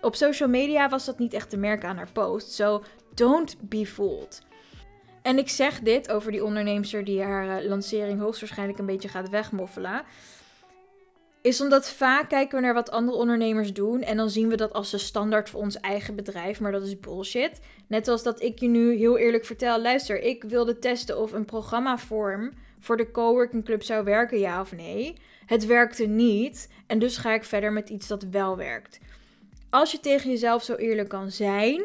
Op 0.00 0.14
social 0.14 0.48
media 0.48 0.88
was 0.88 1.04
dat 1.04 1.18
niet 1.18 1.34
echt 1.34 1.50
te 1.50 1.56
merken 1.56 1.88
aan 1.88 1.96
haar 1.96 2.12
post, 2.12 2.52
so 2.52 2.82
don't 3.14 3.56
be 3.60 3.86
fooled. 3.86 4.42
En 5.22 5.38
ik 5.38 5.48
zeg 5.48 5.80
dit 5.80 6.10
over 6.10 6.32
die 6.32 6.44
onderneemster 6.44 7.04
die 7.04 7.22
haar 7.22 7.58
eh, 7.58 7.68
lancering 7.68 8.20
hoogstwaarschijnlijk 8.20 8.78
een 8.78 8.86
beetje 8.86 9.08
gaat 9.08 9.28
wegmoffelen 9.28 10.04
is 11.42 11.60
omdat 11.60 11.90
vaak 11.90 12.28
kijken 12.28 12.58
we 12.58 12.64
naar 12.64 12.74
wat 12.74 12.90
andere 12.90 13.16
ondernemers 13.18 13.72
doen 13.72 14.02
en 14.02 14.16
dan 14.16 14.30
zien 14.30 14.48
we 14.48 14.56
dat 14.56 14.72
als 14.72 14.90
de 14.90 14.98
standaard 14.98 15.50
voor 15.50 15.60
ons 15.60 15.80
eigen 15.80 16.16
bedrijf, 16.16 16.60
maar 16.60 16.72
dat 16.72 16.86
is 16.86 17.00
bullshit. 17.00 17.60
Net 17.86 18.08
als 18.08 18.22
dat 18.22 18.42
ik 18.42 18.58
je 18.58 18.68
nu 18.68 18.96
heel 18.96 19.18
eerlijk 19.18 19.44
vertel, 19.44 19.80
luister, 19.80 20.22
ik 20.22 20.44
wilde 20.44 20.78
testen 20.78 21.18
of 21.18 21.32
een 21.32 21.44
programmavorm 21.44 22.52
voor 22.80 22.96
de 22.96 23.10
coworking 23.10 23.64
club 23.64 23.82
zou 23.82 24.04
werken, 24.04 24.38
ja 24.38 24.60
of 24.60 24.72
nee. 24.72 25.14
Het 25.46 25.66
werkte 25.66 26.06
niet 26.06 26.68
en 26.86 26.98
dus 26.98 27.16
ga 27.16 27.34
ik 27.34 27.44
verder 27.44 27.72
met 27.72 27.88
iets 27.88 28.06
dat 28.06 28.22
wel 28.30 28.56
werkt. 28.56 28.98
Als 29.70 29.92
je 29.92 30.00
tegen 30.00 30.30
jezelf 30.30 30.62
zo 30.62 30.74
eerlijk 30.74 31.08
kan 31.08 31.30
zijn, 31.30 31.82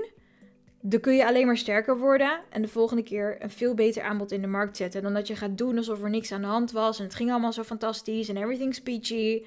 dan 0.88 1.00
kun 1.00 1.16
je 1.16 1.28
alleen 1.28 1.46
maar 1.46 1.58
sterker 1.58 1.98
worden 1.98 2.40
en 2.50 2.62
de 2.62 2.68
volgende 2.68 3.04
keer 3.04 3.44
een 3.44 3.50
veel 3.50 3.74
beter 3.74 4.04
aanbod 4.04 4.32
in 4.32 4.42
de 4.42 4.48
markt 4.48 4.78
zetten. 4.78 5.04
Dan 5.04 5.14
dat 5.14 5.28
je 5.28 5.36
gaat 5.36 5.58
doen 5.58 5.78
alsof 5.78 6.04
er 6.04 6.10
niks 6.10 6.32
aan 6.32 6.42
de 6.42 6.48
hand 6.48 6.72
was 6.72 7.00
en 7.00 7.04
het 7.04 7.16
ging 7.16 7.32
allemaal 7.32 7.54
zo 7.54 7.64
fantastisch 7.64 8.30
en 8.30 8.38
everything's 8.38 8.82
peachy. 8.82 9.46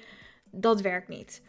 Dat 0.51 0.81
werkt 0.81 1.07
niet. 1.07 1.41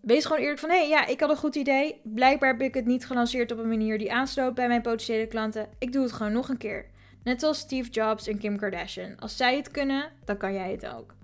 Wees 0.00 0.24
gewoon 0.24 0.42
eerlijk 0.42 0.60
van, 0.60 0.70
hé, 0.70 0.76
hey, 0.78 0.88
ja, 0.88 1.06
ik 1.06 1.20
had 1.20 1.30
een 1.30 1.36
goed 1.36 1.54
idee. 1.54 2.00
Blijkbaar 2.02 2.50
heb 2.50 2.60
ik 2.60 2.74
het 2.74 2.86
niet 2.86 3.06
gelanceerd 3.06 3.52
op 3.52 3.58
een 3.58 3.68
manier 3.68 3.98
die 3.98 4.12
aansloot 4.12 4.54
bij 4.54 4.68
mijn 4.68 4.82
potentiële 4.82 5.26
klanten. 5.26 5.68
Ik 5.78 5.92
doe 5.92 6.02
het 6.02 6.12
gewoon 6.12 6.32
nog 6.32 6.48
een 6.48 6.58
keer. 6.58 6.86
Net 7.24 7.40
zoals 7.40 7.58
Steve 7.58 7.90
Jobs 7.90 8.26
en 8.26 8.38
Kim 8.38 8.56
Kardashian. 8.56 9.18
Als 9.18 9.36
zij 9.36 9.56
het 9.56 9.70
kunnen, 9.70 10.10
dan 10.24 10.36
kan 10.36 10.52
jij 10.52 10.70
het 10.70 10.86
ook. 10.86 11.14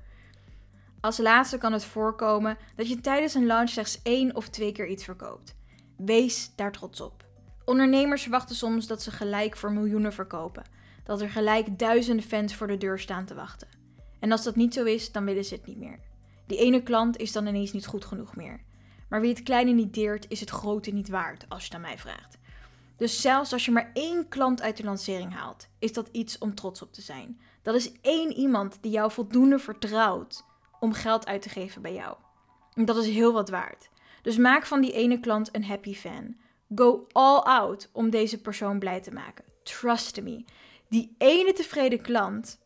Als 1.00 1.18
laatste 1.18 1.58
kan 1.58 1.72
het 1.72 1.84
voorkomen 1.84 2.56
dat 2.76 2.88
je 2.88 3.00
tijdens 3.00 3.34
een 3.34 3.46
launch 3.46 3.68
slechts 3.68 4.00
één 4.02 4.36
of 4.36 4.48
twee 4.48 4.72
keer 4.72 4.86
iets 4.86 5.04
verkoopt. 5.04 5.54
Wees 5.96 6.52
daar 6.54 6.72
trots 6.72 7.00
op. 7.00 7.25
Ondernemers 7.66 8.22
verwachten 8.22 8.56
soms 8.56 8.86
dat 8.86 9.02
ze 9.02 9.10
gelijk 9.10 9.56
voor 9.56 9.72
miljoenen 9.72 10.12
verkopen. 10.12 10.64
Dat 11.04 11.20
er 11.20 11.30
gelijk 11.30 11.78
duizenden 11.78 12.24
fans 12.24 12.54
voor 12.54 12.66
de 12.66 12.76
deur 12.76 12.98
staan 12.98 13.24
te 13.24 13.34
wachten. 13.34 13.68
En 14.20 14.32
als 14.32 14.44
dat 14.44 14.56
niet 14.56 14.74
zo 14.74 14.84
is, 14.84 15.12
dan 15.12 15.24
willen 15.24 15.44
ze 15.44 15.54
het 15.54 15.66
niet 15.66 15.78
meer. 15.78 15.98
Die 16.46 16.58
ene 16.58 16.82
klant 16.82 17.16
is 17.16 17.32
dan 17.32 17.46
ineens 17.46 17.72
niet 17.72 17.86
goed 17.86 18.04
genoeg 18.04 18.36
meer. 18.36 18.60
Maar 19.08 19.20
wie 19.20 19.30
het 19.30 19.42
kleine 19.42 19.72
niet 19.72 19.94
deert, 19.94 20.28
is 20.28 20.40
het 20.40 20.50
grote 20.50 20.90
niet 20.90 21.08
waard, 21.08 21.44
als 21.48 21.60
je 21.60 21.66
het 21.66 21.74
aan 21.74 21.80
mij 21.80 21.98
vraagt. 21.98 22.38
Dus 22.96 23.20
zelfs 23.20 23.52
als 23.52 23.64
je 23.64 23.70
maar 23.70 23.90
één 23.92 24.28
klant 24.28 24.62
uit 24.62 24.76
de 24.76 24.84
lancering 24.84 25.34
haalt, 25.34 25.68
is 25.78 25.92
dat 25.92 26.08
iets 26.12 26.38
om 26.38 26.54
trots 26.54 26.82
op 26.82 26.92
te 26.92 27.02
zijn. 27.02 27.40
Dat 27.62 27.74
is 27.74 27.92
één 28.00 28.32
iemand 28.32 28.78
die 28.80 28.90
jou 28.90 29.12
voldoende 29.12 29.58
vertrouwt 29.58 30.44
om 30.80 30.92
geld 30.92 31.26
uit 31.26 31.42
te 31.42 31.48
geven 31.48 31.82
bij 31.82 31.94
jou. 31.94 32.16
En 32.74 32.84
dat 32.84 32.96
is 32.96 33.08
heel 33.08 33.32
wat 33.32 33.48
waard. 33.48 33.90
Dus 34.22 34.36
maak 34.36 34.66
van 34.66 34.80
die 34.80 34.92
ene 34.92 35.20
klant 35.20 35.54
een 35.54 35.64
happy 35.64 35.94
fan. 35.94 36.36
Go 36.74 37.06
all 37.12 37.38
out 37.38 37.88
om 37.92 38.10
deze 38.10 38.40
persoon 38.40 38.78
blij 38.78 39.00
te 39.00 39.10
maken. 39.12 39.44
Trust 39.62 40.22
me. 40.22 40.44
Die 40.88 41.14
ene 41.18 41.52
tevreden 41.52 42.00
klant 42.00 42.58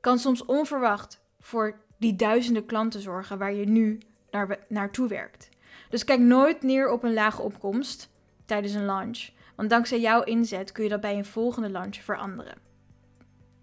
kan 0.00 0.18
soms 0.18 0.44
onverwacht 0.44 1.20
voor 1.40 1.80
die 1.96 2.16
duizenden 2.16 2.66
klanten 2.66 3.00
zorgen 3.00 3.38
waar 3.38 3.52
je 3.52 3.64
nu 3.64 3.98
naar, 4.30 4.58
naartoe 4.68 5.08
werkt. 5.08 5.48
Dus 5.90 6.04
kijk 6.04 6.20
nooit 6.20 6.62
neer 6.62 6.90
op 6.90 7.02
een 7.02 7.14
lage 7.14 7.42
opkomst 7.42 8.10
tijdens 8.46 8.74
een 8.74 8.84
launch. 8.84 9.28
Want 9.56 9.70
dankzij 9.70 10.00
jouw 10.00 10.22
inzet 10.22 10.72
kun 10.72 10.84
je 10.84 10.90
dat 10.90 11.00
bij 11.00 11.16
een 11.16 11.24
volgende 11.24 11.70
launch 11.70 11.96
veranderen. 11.96 12.67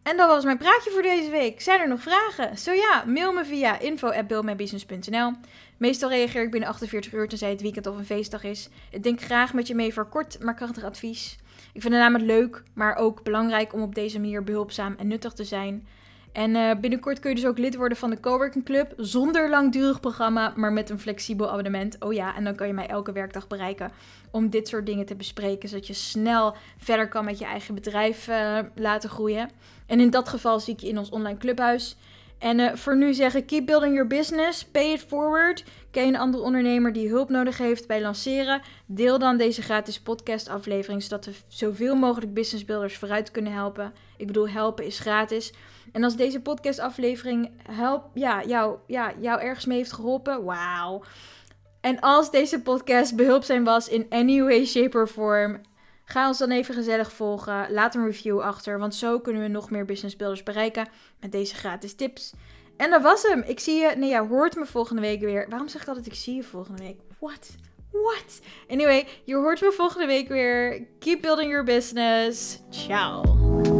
En 0.05 0.17
dat 0.17 0.27
was 0.27 0.43
mijn 0.43 0.57
praatje 0.57 0.91
voor 0.91 1.01
deze 1.01 1.29
week. 1.29 1.61
Zijn 1.61 1.79
er 1.79 1.87
nog 1.87 2.01
vragen? 2.01 2.57
Zo 2.57 2.71
ja, 2.71 3.03
mail 3.07 3.33
me 3.33 3.45
via 3.45 3.79
info@buildmybusiness.nl. 3.79 5.31
Meestal 5.77 6.09
reageer 6.09 6.43
ik 6.43 6.51
binnen 6.51 6.69
48 6.69 7.13
uur 7.13 7.27
tenzij 7.27 7.49
het 7.49 7.61
weekend 7.61 7.87
of 7.87 7.97
een 7.97 8.05
feestdag 8.05 8.43
is. 8.43 8.69
Ik 8.91 9.03
denk 9.03 9.21
graag 9.21 9.53
met 9.53 9.67
je 9.67 9.75
mee 9.75 9.93
voor 9.93 10.09
kort 10.09 10.43
maar 10.43 10.53
krachtig 10.53 10.83
advies. 10.83 11.37
Ik 11.73 11.81
vind 11.81 11.93
het 11.93 12.01
namelijk 12.01 12.29
leuk, 12.29 12.63
maar 12.73 12.95
ook 12.95 13.23
belangrijk 13.23 13.73
om 13.73 13.81
op 13.81 13.95
deze 13.95 14.19
manier 14.19 14.43
behulpzaam 14.43 14.95
en 14.97 15.07
nuttig 15.07 15.33
te 15.33 15.43
zijn. 15.43 15.87
En 16.31 16.55
uh, 16.55 16.71
binnenkort 16.81 17.19
kun 17.19 17.29
je 17.29 17.35
dus 17.35 17.45
ook 17.45 17.57
lid 17.57 17.75
worden 17.75 17.97
van 17.97 18.09
de 18.09 18.19
Coworking 18.19 18.65
Club. 18.65 18.93
Zonder 18.97 19.49
langdurig 19.49 19.99
programma, 19.99 20.53
maar 20.55 20.73
met 20.73 20.89
een 20.89 20.99
flexibel 20.99 21.49
abonnement. 21.51 21.95
Oh 21.99 22.13
ja, 22.13 22.35
en 22.35 22.43
dan 22.43 22.55
kan 22.55 22.67
je 22.67 22.73
mij 22.73 22.87
elke 22.87 23.11
werkdag 23.11 23.47
bereiken 23.47 23.91
om 24.31 24.49
dit 24.49 24.67
soort 24.67 24.85
dingen 24.85 25.05
te 25.05 25.15
bespreken. 25.15 25.69
Zodat 25.69 25.87
je 25.87 25.93
snel 25.93 26.55
verder 26.77 27.07
kan 27.07 27.25
met 27.25 27.39
je 27.39 27.45
eigen 27.45 27.75
bedrijf 27.75 28.27
uh, 28.27 28.59
laten 28.75 29.09
groeien. 29.09 29.49
En 29.87 29.99
in 29.99 30.09
dat 30.09 30.29
geval 30.29 30.59
zie 30.59 30.73
ik 30.73 30.79
je 30.79 30.87
in 30.87 30.97
ons 30.97 31.09
online 31.09 31.37
clubhuis. 31.37 31.95
En 32.39 32.59
uh, 32.59 32.73
voor 32.73 32.97
nu 32.97 33.13
zeggen, 33.13 33.45
keep 33.45 33.65
building 33.65 33.93
your 33.93 34.07
business, 34.07 34.65
pay 34.65 34.91
it 34.91 35.05
forward. 35.07 35.63
Ken 35.91 36.03
je 36.03 36.09
een 36.09 36.19
andere 36.19 36.43
ondernemer 36.43 36.93
die 36.93 37.09
hulp 37.09 37.29
nodig 37.29 37.57
heeft 37.57 37.87
bij 37.87 38.01
lanceren? 38.01 38.61
Deel 38.85 39.19
dan 39.19 39.37
deze 39.37 39.61
gratis 39.61 40.01
podcast 40.01 40.49
aflevering, 40.49 41.03
zodat 41.03 41.25
we 41.25 41.31
zoveel 41.47 41.95
mogelijk 41.95 42.33
businessbuilders 42.33 42.97
vooruit 42.97 43.31
kunnen 43.31 43.53
helpen. 43.53 43.93
Ik 44.17 44.27
bedoel, 44.27 44.49
helpen 44.49 44.85
is 44.85 44.99
gratis. 44.99 45.53
En 45.91 46.03
als 46.03 46.15
deze 46.15 46.41
podcast 46.41 46.79
aflevering 46.79 47.51
help, 47.71 48.09
ja, 48.13 48.43
jou, 48.43 48.77
ja, 48.87 49.13
jou 49.19 49.41
ergens 49.41 49.65
mee 49.65 49.77
heeft 49.77 49.93
geholpen, 49.93 50.43
wauw. 50.43 51.03
En 51.81 51.99
als 51.99 52.31
deze 52.31 52.61
podcast 52.61 53.15
behulpzaam 53.15 53.63
was 53.63 53.87
in 53.87 54.05
any 54.09 54.41
way, 54.41 54.65
shape 54.65 54.97
or 54.97 55.07
form, 55.07 55.61
Ga 56.05 56.27
ons 56.27 56.37
dan 56.37 56.51
even 56.51 56.73
gezellig 56.73 57.11
volgen. 57.11 57.71
Laat 57.71 57.95
een 57.95 58.05
review 58.05 58.39
achter, 58.39 58.79
want 58.79 58.95
zo 58.95 59.19
kunnen 59.19 59.41
we 59.41 59.47
nog 59.47 59.69
meer 59.69 59.85
businessbuilders 59.85 60.43
bereiken 60.43 60.87
met 61.19 61.31
deze 61.31 61.55
gratis 61.55 61.95
tips. 61.95 62.33
En 62.77 62.89
dat 62.89 63.01
was 63.01 63.23
hem. 63.23 63.41
Ik 63.41 63.59
zie 63.59 63.75
je, 63.75 63.95
nee 63.95 64.09
ja, 64.09 64.27
hoort 64.27 64.55
me 64.55 64.65
volgende 64.65 65.01
week 65.01 65.19
weer. 65.19 65.45
Waarom 65.49 65.67
zeg 65.67 65.81
ik 65.81 65.87
altijd 65.87 66.05
ik 66.05 66.13
zie 66.13 66.35
je 66.35 66.43
volgende 66.43 66.83
week? 66.83 66.99
What? 67.19 67.55
What? 67.91 68.39
Anyway, 68.67 69.07
je 69.23 69.35
hoort 69.35 69.61
me 69.61 69.71
volgende 69.71 70.05
week 70.05 70.27
weer. 70.27 70.87
Keep 70.99 71.21
building 71.21 71.49
your 71.49 71.63
business. 71.63 72.59
Ciao. 72.69 73.74